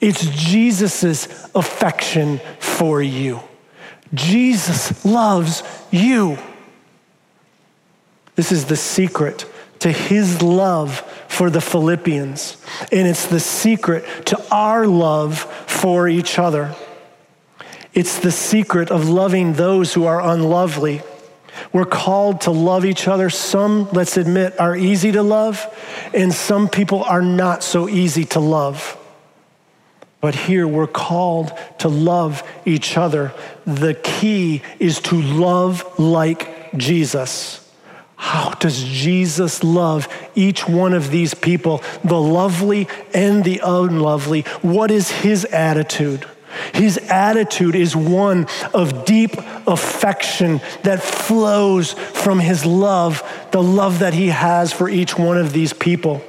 It's 0.00 0.26
Jesus' 0.26 1.48
affection 1.54 2.40
for 2.58 3.00
you. 3.00 3.40
Jesus 4.14 5.04
loves 5.04 5.62
you. 5.90 6.38
This 8.34 8.52
is 8.52 8.66
the 8.66 8.76
secret 8.76 9.46
to 9.80 9.90
his 9.90 10.42
love 10.42 11.00
for 11.28 11.50
the 11.50 11.60
Philippians, 11.60 12.56
and 12.90 13.08
it's 13.08 13.26
the 13.26 13.40
secret 13.40 14.04
to 14.26 14.54
our 14.54 14.86
love 14.86 15.40
for 15.66 16.08
each 16.08 16.38
other. 16.38 16.74
It's 17.94 18.18
the 18.18 18.32
secret 18.32 18.90
of 18.90 19.08
loving 19.08 19.54
those 19.54 19.94
who 19.94 20.04
are 20.06 20.20
unlovely 20.20 21.02
we're 21.72 21.84
called 21.84 22.42
to 22.42 22.50
love 22.50 22.84
each 22.84 23.08
other. 23.08 23.30
Some, 23.30 23.88
let's 23.92 24.16
admit, 24.16 24.58
are 24.60 24.76
easy 24.76 25.12
to 25.12 25.22
love, 25.22 25.66
and 26.14 26.32
some 26.32 26.68
people 26.68 27.04
are 27.04 27.22
not 27.22 27.62
so 27.62 27.88
easy 27.88 28.24
to 28.26 28.40
love. 28.40 28.98
But 30.20 30.34
here 30.34 30.68
we're 30.68 30.86
called 30.86 31.52
to 31.78 31.88
love 31.88 32.42
each 32.64 32.96
other. 32.96 33.32
The 33.66 33.94
key 33.94 34.62
is 34.78 35.00
to 35.00 35.20
love 35.20 35.98
like 35.98 36.76
Jesus. 36.76 37.58
How 38.16 38.50
does 38.50 38.84
Jesus 38.84 39.64
love 39.64 40.06
each 40.36 40.68
one 40.68 40.92
of 40.92 41.10
these 41.10 41.34
people, 41.34 41.82
the 42.04 42.20
lovely 42.20 42.86
and 43.12 43.42
the 43.42 43.60
unlovely? 43.64 44.42
What 44.62 44.92
is 44.92 45.10
his 45.10 45.44
attitude? 45.46 46.24
His 46.74 46.98
attitude 46.98 47.74
is 47.74 47.94
one 47.94 48.46
of 48.74 49.04
deep 49.04 49.34
affection 49.66 50.60
that 50.82 51.02
flows 51.02 51.92
from 51.92 52.38
his 52.38 52.64
love, 52.64 53.22
the 53.52 53.62
love 53.62 54.00
that 54.00 54.14
he 54.14 54.28
has 54.28 54.72
for 54.72 54.88
each 54.88 55.18
one 55.18 55.38
of 55.38 55.52
these 55.52 55.72
people. 55.72 56.22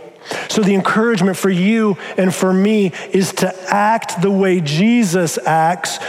So, 0.50 0.62
the 0.62 0.74
encouragement 0.74 1.36
for 1.36 1.50
you 1.50 1.98
and 2.18 2.34
for 2.34 2.54
me 2.54 2.94
is 3.12 3.34
to 3.34 3.54
act 3.74 4.22
the 4.22 4.32
way 4.32 4.62
Jesus 4.62 5.38
acts 5.46 6.00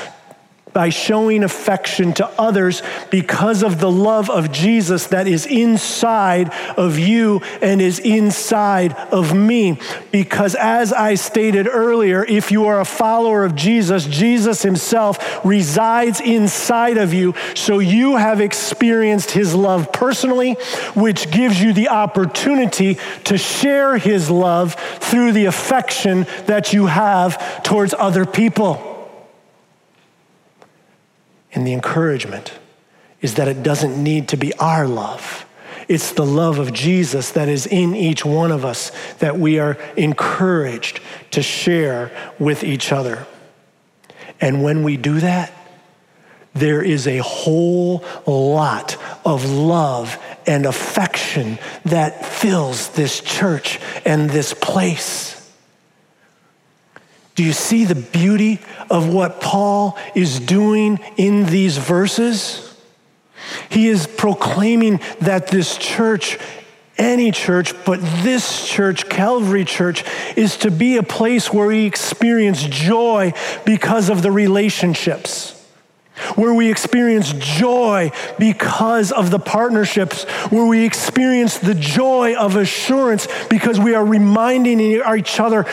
by 0.74 0.88
showing 0.90 1.44
affection 1.44 2.12
to 2.12 2.26
others 2.38 2.82
because 3.08 3.62
of 3.62 3.80
the 3.80 3.90
love 3.90 4.28
of 4.28 4.52
Jesus 4.52 5.06
that 5.06 5.26
is 5.26 5.46
inside 5.46 6.52
of 6.76 6.98
you 6.98 7.40
and 7.62 7.80
is 7.80 8.00
inside 8.00 8.92
of 8.92 9.34
me. 9.34 9.78
Because 10.10 10.54
as 10.56 10.92
I 10.92 11.14
stated 11.14 11.68
earlier, 11.68 12.24
if 12.24 12.50
you 12.50 12.66
are 12.66 12.80
a 12.80 12.84
follower 12.84 13.44
of 13.44 13.54
Jesus, 13.54 14.04
Jesus 14.04 14.62
himself 14.62 15.44
resides 15.44 16.20
inside 16.20 16.98
of 16.98 17.14
you. 17.14 17.34
So 17.54 17.78
you 17.78 18.16
have 18.16 18.40
experienced 18.40 19.30
his 19.30 19.54
love 19.54 19.92
personally, 19.92 20.54
which 20.94 21.30
gives 21.30 21.62
you 21.62 21.72
the 21.72 21.88
opportunity 21.88 22.98
to 23.24 23.38
share 23.38 23.96
his 23.96 24.28
love 24.28 24.74
through 24.74 25.32
the 25.32 25.44
affection 25.44 26.26
that 26.46 26.72
you 26.72 26.86
have 26.86 27.62
towards 27.62 27.94
other 27.94 28.26
people. 28.26 28.93
And 31.54 31.66
the 31.66 31.72
encouragement 31.72 32.52
is 33.20 33.34
that 33.34 33.48
it 33.48 33.62
doesn't 33.62 34.02
need 34.02 34.28
to 34.28 34.36
be 34.36 34.52
our 34.54 34.86
love. 34.86 35.46
It's 35.88 36.12
the 36.12 36.26
love 36.26 36.58
of 36.58 36.72
Jesus 36.72 37.32
that 37.32 37.48
is 37.48 37.66
in 37.66 37.94
each 37.94 38.24
one 38.24 38.50
of 38.50 38.64
us 38.64 38.90
that 39.18 39.38
we 39.38 39.58
are 39.58 39.78
encouraged 39.96 41.00
to 41.32 41.42
share 41.42 42.10
with 42.38 42.64
each 42.64 42.92
other. 42.92 43.26
And 44.40 44.62
when 44.62 44.82
we 44.82 44.96
do 44.96 45.20
that, 45.20 45.52
there 46.54 46.82
is 46.82 47.06
a 47.06 47.18
whole 47.18 48.04
lot 48.26 48.96
of 49.24 49.44
love 49.50 50.18
and 50.46 50.66
affection 50.66 51.58
that 51.84 52.24
fills 52.24 52.90
this 52.90 53.20
church 53.20 53.80
and 54.04 54.30
this 54.30 54.54
place. 54.54 55.43
Do 57.34 57.42
you 57.42 57.52
see 57.52 57.84
the 57.84 57.94
beauty 57.94 58.60
of 58.90 59.12
what 59.12 59.40
Paul 59.40 59.98
is 60.14 60.38
doing 60.38 61.00
in 61.16 61.46
these 61.46 61.76
verses? 61.76 62.76
He 63.70 63.88
is 63.88 64.06
proclaiming 64.06 65.00
that 65.20 65.48
this 65.48 65.76
church, 65.76 66.38
any 66.96 67.32
church, 67.32 67.74
but 67.84 68.00
this 68.22 68.66
church, 68.68 69.08
Calvary 69.08 69.64
Church, 69.64 70.04
is 70.36 70.56
to 70.58 70.70
be 70.70 70.96
a 70.96 71.02
place 71.02 71.52
where 71.52 71.66
we 71.66 71.86
experience 71.86 72.62
joy 72.62 73.32
because 73.64 74.10
of 74.10 74.22
the 74.22 74.30
relationships 74.30 75.50
where 76.36 76.54
we 76.54 76.70
experience 76.70 77.32
joy 77.32 78.10
because 78.38 79.10
of 79.10 79.32
the 79.32 79.38
partnerships, 79.38 80.22
where 80.50 80.64
we 80.64 80.84
experience 80.84 81.58
the 81.58 81.74
joy 81.74 82.36
of 82.36 82.54
assurance 82.56 83.26
because 83.50 83.80
we 83.80 83.94
are 83.94 84.04
reminding 84.04 84.80
each 84.80 85.40
other 85.40 85.66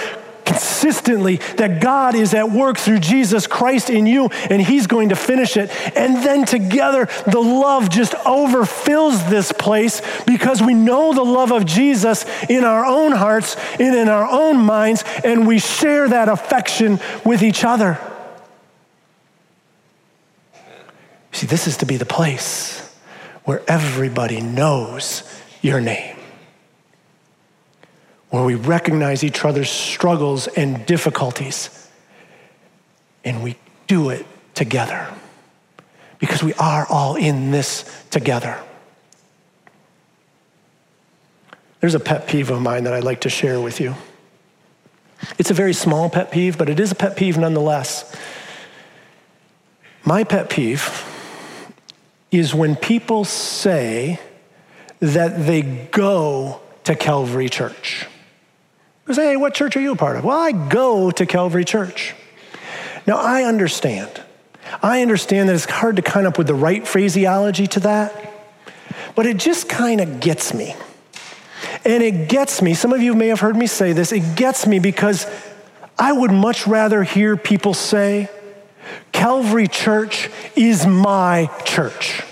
consistently 0.45 1.37
that 1.57 1.81
God 1.81 2.15
is 2.15 2.33
at 2.33 2.51
work 2.51 2.77
through 2.77 2.99
Jesus 2.99 3.47
Christ 3.47 3.89
in 3.89 4.05
you 4.05 4.29
and 4.49 4.61
He's 4.61 4.87
going 4.87 5.09
to 5.09 5.15
finish 5.15 5.57
it. 5.57 5.69
And 5.95 6.23
then 6.23 6.45
together, 6.45 7.07
the 7.27 7.39
love 7.39 7.89
just 7.89 8.13
overfills 8.13 9.29
this 9.29 9.51
place 9.51 10.01
because 10.25 10.61
we 10.61 10.73
know 10.73 11.13
the 11.13 11.23
love 11.23 11.51
of 11.51 11.65
Jesus 11.65 12.25
in 12.49 12.63
our 12.63 12.85
own 12.85 13.11
hearts 13.11 13.55
and 13.79 13.95
in 13.95 14.09
our 14.09 14.25
own 14.25 14.57
minds, 14.57 15.03
and 15.23 15.47
we 15.47 15.59
share 15.59 16.09
that 16.09 16.29
affection 16.29 16.99
with 17.25 17.43
each 17.43 17.63
other. 17.63 17.99
See, 21.31 21.47
this 21.47 21.67
is 21.67 21.77
to 21.77 21.85
be 21.85 21.97
the 21.97 22.05
place 22.05 22.79
where 23.45 23.63
everybody 23.67 24.41
knows 24.41 25.23
your 25.61 25.81
name 25.81 26.10
where 28.31 28.43
we 28.43 28.55
recognize 28.55 29.23
each 29.23 29.43
other's 29.43 29.69
struggles 29.69 30.47
and 30.47 30.85
difficulties, 30.85 31.89
and 33.23 33.43
we 33.43 33.57
do 33.87 34.09
it 34.09 34.25
together 34.55 35.07
because 36.17 36.41
we 36.41 36.53
are 36.53 36.87
all 36.89 37.15
in 37.15 37.51
this 37.51 37.83
together. 38.09 38.57
There's 41.81 41.93
a 41.93 41.99
pet 41.99 42.27
peeve 42.27 42.49
of 42.49 42.61
mine 42.61 42.85
that 42.85 42.93
I'd 42.93 43.03
like 43.03 43.21
to 43.21 43.29
share 43.29 43.59
with 43.59 43.81
you. 43.81 43.95
It's 45.37 45.51
a 45.51 45.53
very 45.53 45.73
small 45.73 46.09
pet 46.09 46.31
peeve, 46.31 46.57
but 46.57 46.69
it 46.69 46.79
is 46.79 46.91
a 46.91 46.95
pet 46.95 47.17
peeve 47.17 47.37
nonetheless. 47.37 48.15
My 50.05 50.23
pet 50.23 50.49
peeve 50.49 51.05
is 52.31 52.55
when 52.55 52.77
people 52.77 53.25
say 53.25 54.21
that 54.99 55.45
they 55.45 55.63
go 55.91 56.61
to 56.85 56.95
Calvary 56.95 57.49
Church 57.49 58.07
say, 59.13 59.31
hey, 59.31 59.37
what 59.37 59.53
church 59.53 59.75
are 59.77 59.81
you 59.81 59.93
a 59.93 59.95
part 59.95 60.17
of? 60.17 60.23
Well, 60.23 60.37
I 60.37 60.51
go 60.51 61.11
to 61.11 61.25
Calvary 61.25 61.65
Church. 61.65 62.15
Now, 63.07 63.17
I 63.17 63.43
understand. 63.43 64.21
I 64.81 65.01
understand 65.01 65.49
that 65.49 65.55
it's 65.55 65.65
hard 65.65 65.95
to 65.97 66.01
come 66.01 66.25
up 66.25 66.37
with 66.37 66.47
the 66.47 66.55
right 66.55 66.87
phraseology 66.87 67.67
to 67.67 67.79
that, 67.81 68.33
but 69.15 69.25
it 69.25 69.37
just 69.37 69.67
kind 69.67 69.99
of 69.99 70.19
gets 70.19 70.53
me. 70.53 70.75
And 71.83 72.03
it 72.03 72.29
gets 72.29 72.61
me, 72.61 72.73
some 72.73 72.93
of 72.93 73.01
you 73.01 73.13
may 73.13 73.27
have 73.27 73.39
heard 73.39 73.55
me 73.55 73.67
say 73.67 73.91
this, 73.93 74.11
it 74.11 74.35
gets 74.35 74.67
me 74.67 74.79
because 74.79 75.25
I 75.97 76.11
would 76.11 76.31
much 76.31 76.67
rather 76.67 77.03
hear 77.03 77.35
people 77.35 77.73
say, 77.73 78.29
Calvary 79.11 79.67
Church 79.67 80.29
is 80.55 80.85
my 80.85 81.49
church. 81.65 82.23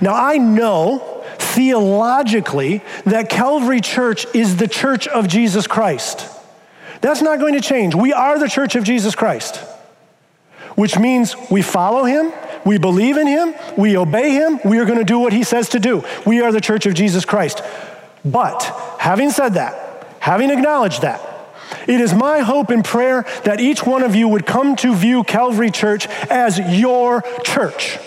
Now, 0.00 0.14
I 0.14 0.38
know 0.38 1.13
theologically 1.54 2.82
that 3.04 3.28
Calvary 3.28 3.80
Church 3.80 4.26
is 4.34 4.56
the 4.56 4.68
church 4.68 5.06
of 5.06 5.28
Jesus 5.28 5.66
Christ. 5.66 6.28
That's 7.00 7.22
not 7.22 7.38
going 7.38 7.54
to 7.54 7.60
change. 7.60 7.94
We 7.94 8.12
are 8.12 8.38
the 8.38 8.48
church 8.48 8.76
of 8.76 8.84
Jesus 8.84 9.14
Christ, 9.14 9.56
which 10.74 10.98
means 10.98 11.36
we 11.50 11.62
follow 11.62 12.04
him, 12.04 12.32
we 12.64 12.78
believe 12.78 13.16
in 13.16 13.26
him, 13.26 13.54
we 13.76 13.96
obey 13.96 14.30
him, 14.30 14.58
we 14.64 14.78
are 14.78 14.84
going 14.84 14.98
to 14.98 15.04
do 15.04 15.18
what 15.18 15.32
he 15.32 15.44
says 15.44 15.68
to 15.70 15.78
do. 15.78 16.02
We 16.26 16.40
are 16.40 16.50
the 16.50 16.60
church 16.60 16.86
of 16.86 16.94
Jesus 16.94 17.24
Christ. 17.24 17.62
But 18.24 18.62
having 18.98 19.30
said 19.30 19.54
that, 19.54 20.06
having 20.18 20.50
acknowledged 20.50 21.02
that, 21.02 21.20
it 21.86 22.00
is 22.00 22.14
my 22.14 22.40
hope 22.40 22.70
and 22.70 22.84
prayer 22.84 23.26
that 23.44 23.60
each 23.60 23.84
one 23.84 24.02
of 24.02 24.14
you 24.14 24.28
would 24.28 24.46
come 24.46 24.74
to 24.76 24.94
view 24.94 25.24
Calvary 25.24 25.70
Church 25.70 26.06
as 26.30 26.58
your 26.58 27.22
church. 27.42 27.98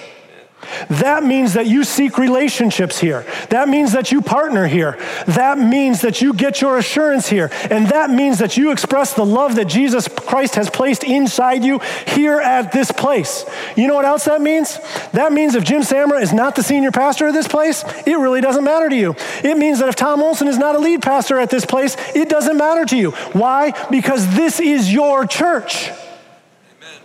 That 0.89 1.24
means 1.24 1.53
that 1.53 1.68
you 1.68 1.84
seek 1.84 2.18
relationships 2.18 2.99
here. 2.99 3.26
That 3.49 3.70
means 3.70 3.93
that 3.93 4.11
you 4.11 4.22
partner 4.22 4.68
here. 4.68 4.97
That 5.28 5.57
means 5.57 6.01
that 6.01 6.22
you 6.22 6.34
get 6.34 6.61
your 6.61 6.78
assurance 6.78 7.28
here. 7.28 7.49
And 7.70 7.88
that 7.88 8.09
means 8.09 8.39
that 8.39 8.57
you 8.57 8.72
express 8.72 9.13
the 9.13 9.26
love 9.26 9.55
that 9.55 9.65
Jesus 9.65 10.07
Christ 10.07 10.55
has 10.55 10.70
placed 10.70 11.03
inside 11.03 11.63
you 11.63 11.80
here 12.07 12.39
at 12.39 12.72
this 12.72 12.91
place. 12.91 13.45
You 13.76 13.88
know 13.88 13.95
what 13.95 14.05
else 14.05 14.26
that 14.26 14.41
means? 14.41 14.78
That 15.11 15.34
means 15.34 15.55
if 15.55 15.63
Jim 15.63 15.82
Samra 15.82 16.22
is 16.22 16.34
not 16.34 16.55
the 16.55 16.63
senior 16.63 16.91
pastor 16.91 17.28
of 17.28 17.34
this 17.34 17.47
place, 17.47 17.84
it 18.05 18.18
really 18.18 18.41
doesn't 18.41 18.63
matter 18.63 18.89
to 18.89 18.95
you. 18.95 19.15
It 19.43 19.57
means 19.57 19.80
that 19.80 19.89
if 19.89 19.95
Tom 19.95 20.22
Olson 20.22 20.47
is 20.47 20.57
not 20.57 20.76
a 20.76 20.80
lead 20.80 21.01
pastor 21.01 21.39
at 21.39 21.49
this 21.49 21.65
place, 21.65 21.95
it 22.15 22.30
doesn't 22.30 22.57
matter 22.57 22.86
to 22.86 22.97
you. 22.97 23.11
Why? 23.34 23.74
Because 23.89 24.36
this 24.36 24.59
is 24.59 24.91
your 24.91 25.26
church. 25.26 25.89
Amen. 25.89 27.01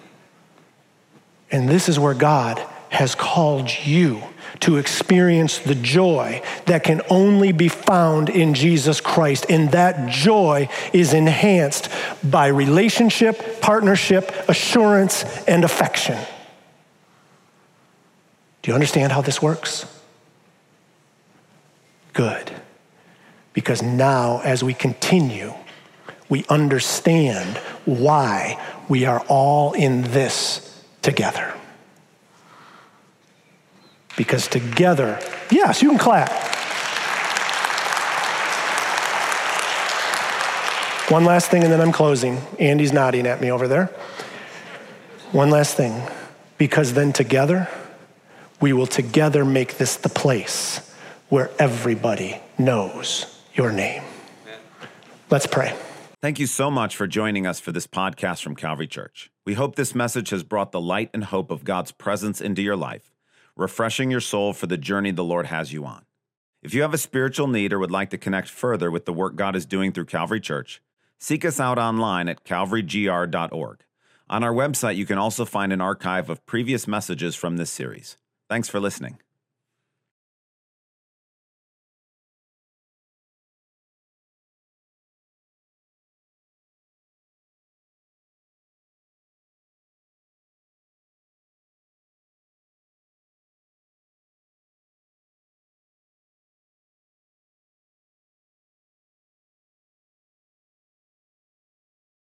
And 1.51 1.69
this 1.69 1.89
is 1.89 1.99
where 1.99 2.15
God 2.15 2.67
has 2.93 3.15
called 3.15 3.71
you 3.85 4.23
to 4.61 4.77
experience 4.77 5.59
the 5.59 5.75
joy 5.75 6.43
that 6.67 6.85
can 6.85 7.01
only 7.11 7.51
be 7.51 7.69
found 7.69 8.29
in 8.29 8.55
Jesus 8.55 9.01
Christ. 9.01 9.47
And 9.49 9.73
that 9.73 10.11
joy 10.11 10.69
is 10.93 11.15
enhanced 11.15 11.89
by 12.23 12.47
relationship, 12.49 13.61
partnership, 13.61 14.31
assurance, 14.49 15.25
and 15.49 15.65
affection. 15.65 16.19
Do 18.61 18.71
you 18.71 18.75
understand 18.75 19.11
how 19.11 19.23
this 19.23 19.41
works? 19.41 19.87
Good. 22.13 22.53
Because 23.55 23.83
now, 23.83 24.43
as 24.45 24.63
we 24.63 24.75
continue, 24.75 25.55
we 26.29 26.45
understand 26.49 27.57
why 27.85 28.63
we 28.89 29.07
are 29.07 29.25
all 29.29 29.73
in 29.73 30.03
this 30.03 30.85
together. 31.01 31.55
Because 34.17 34.47
together, 34.47 35.19
yes, 35.51 35.83
you 35.83 35.89
can 35.91 35.99
clap. 35.99 36.31
One 41.11 41.25
last 41.25 41.51
thing, 41.51 41.63
and 41.63 41.73
then 41.73 41.81
I'm 41.81 41.93
closing. 41.93 42.39
Andy's 42.59 42.93
nodding 42.93 43.27
at 43.27 43.41
me 43.41 43.51
over 43.51 43.69
there. 43.69 43.87
One 45.33 45.51
last 45.51 45.77
thing, 45.77 46.03
because 46.59 46.95
then 46.95 47.13
together, 47.13 47.69
we 48.61 48.73
will 48.73 48.87
together 48.87 49.45
make 49.45 49.79
this 49.79 49.97
the 49.97 50.09
place 50.09 50.95
where 51.29 51.51
everybody 51.59 52.41
knows 52.59 53.27
your 53.55 53.73
name. 53.73 54.03
Let's 55.31 55.47
pray. 55.47 55.75
Thank 56.21 56.39
you 56.39 56.47
so 56.47 56.71
much 56.71 56.95
for 56.95 57.07
joining 57.07 57.47
us 57.47 57.59
for 57.59 57.73
this 57.73 57.87
podcast 57.87 58.43
from 58.43 58.55
Calvary 58.55 58.87
Church. 58.87 59.31
We 59.45 59.55
hope 59.55 59.75
this 59.75 59.95
message 59.95 60.31
has 60.31 60.45
brought 60.45 60.71
the 60.71 60.81
light 60.81 61.11
and 61.13 61.25
hope 61.25 61.51
of 61.51 61.65
God's 61.65 61.91
presence 61.91 62.41
into 62.41 62.63
your 62.63 62.77
life, 62.77 63.12
refreshing 63.63 64.11
your 64.11 64.21
soul 64.21 64.53
for 64.53 64.67
the 64.67 64.77
journey 64.77 65.13
the 65.13 65.25
Lord 65.25 65.47
has 65.47 65.73
you 65.73 65.87
on. 65.87 66.05
If 66.63 66.75
you 66.75 66.83
have 66.83 66.93
a 66.93 66.99
spiritual 66.99 67.49
need 67.49 67.73
or 67.73 67.79
would 67.79 67.91
like 67.91 68.11
to 68.11 68.19
connect 68.19 68.49
further 68.49 68.91
with 68.91 69.07
the 69.07 69.13
work 69.13 69.37
God 69.37 69.57
is 69.57 69.65
doing 69.65 69.93
through 69.93 70.05
Calvary 70.05 70.41
Church, 70.41 70.83
seek 71.19 71.45
us 71.45 71.59
out 71.59 71.79
online 71.79 72.29
at 72.29 72.45
calvarygr.org. 72.45 73.85
On 74.29 74.45
our 74.45 74.53
website, 74.53 74.97
you 74.97 75.07
can 75.07 75.19
also 75.19 75.45
find 75.45 75.73
an 75.73 75.81
archive 75.81 76.29
of 76.29 76.45
previous 76.47 76.87
messages 76.87 77.35
from 77.35 77.57
this 77.57 77.71
series. 77.71 78.17
Thanks 78.49 78.69
for 78.69 78.81
listening. 78.81 79.19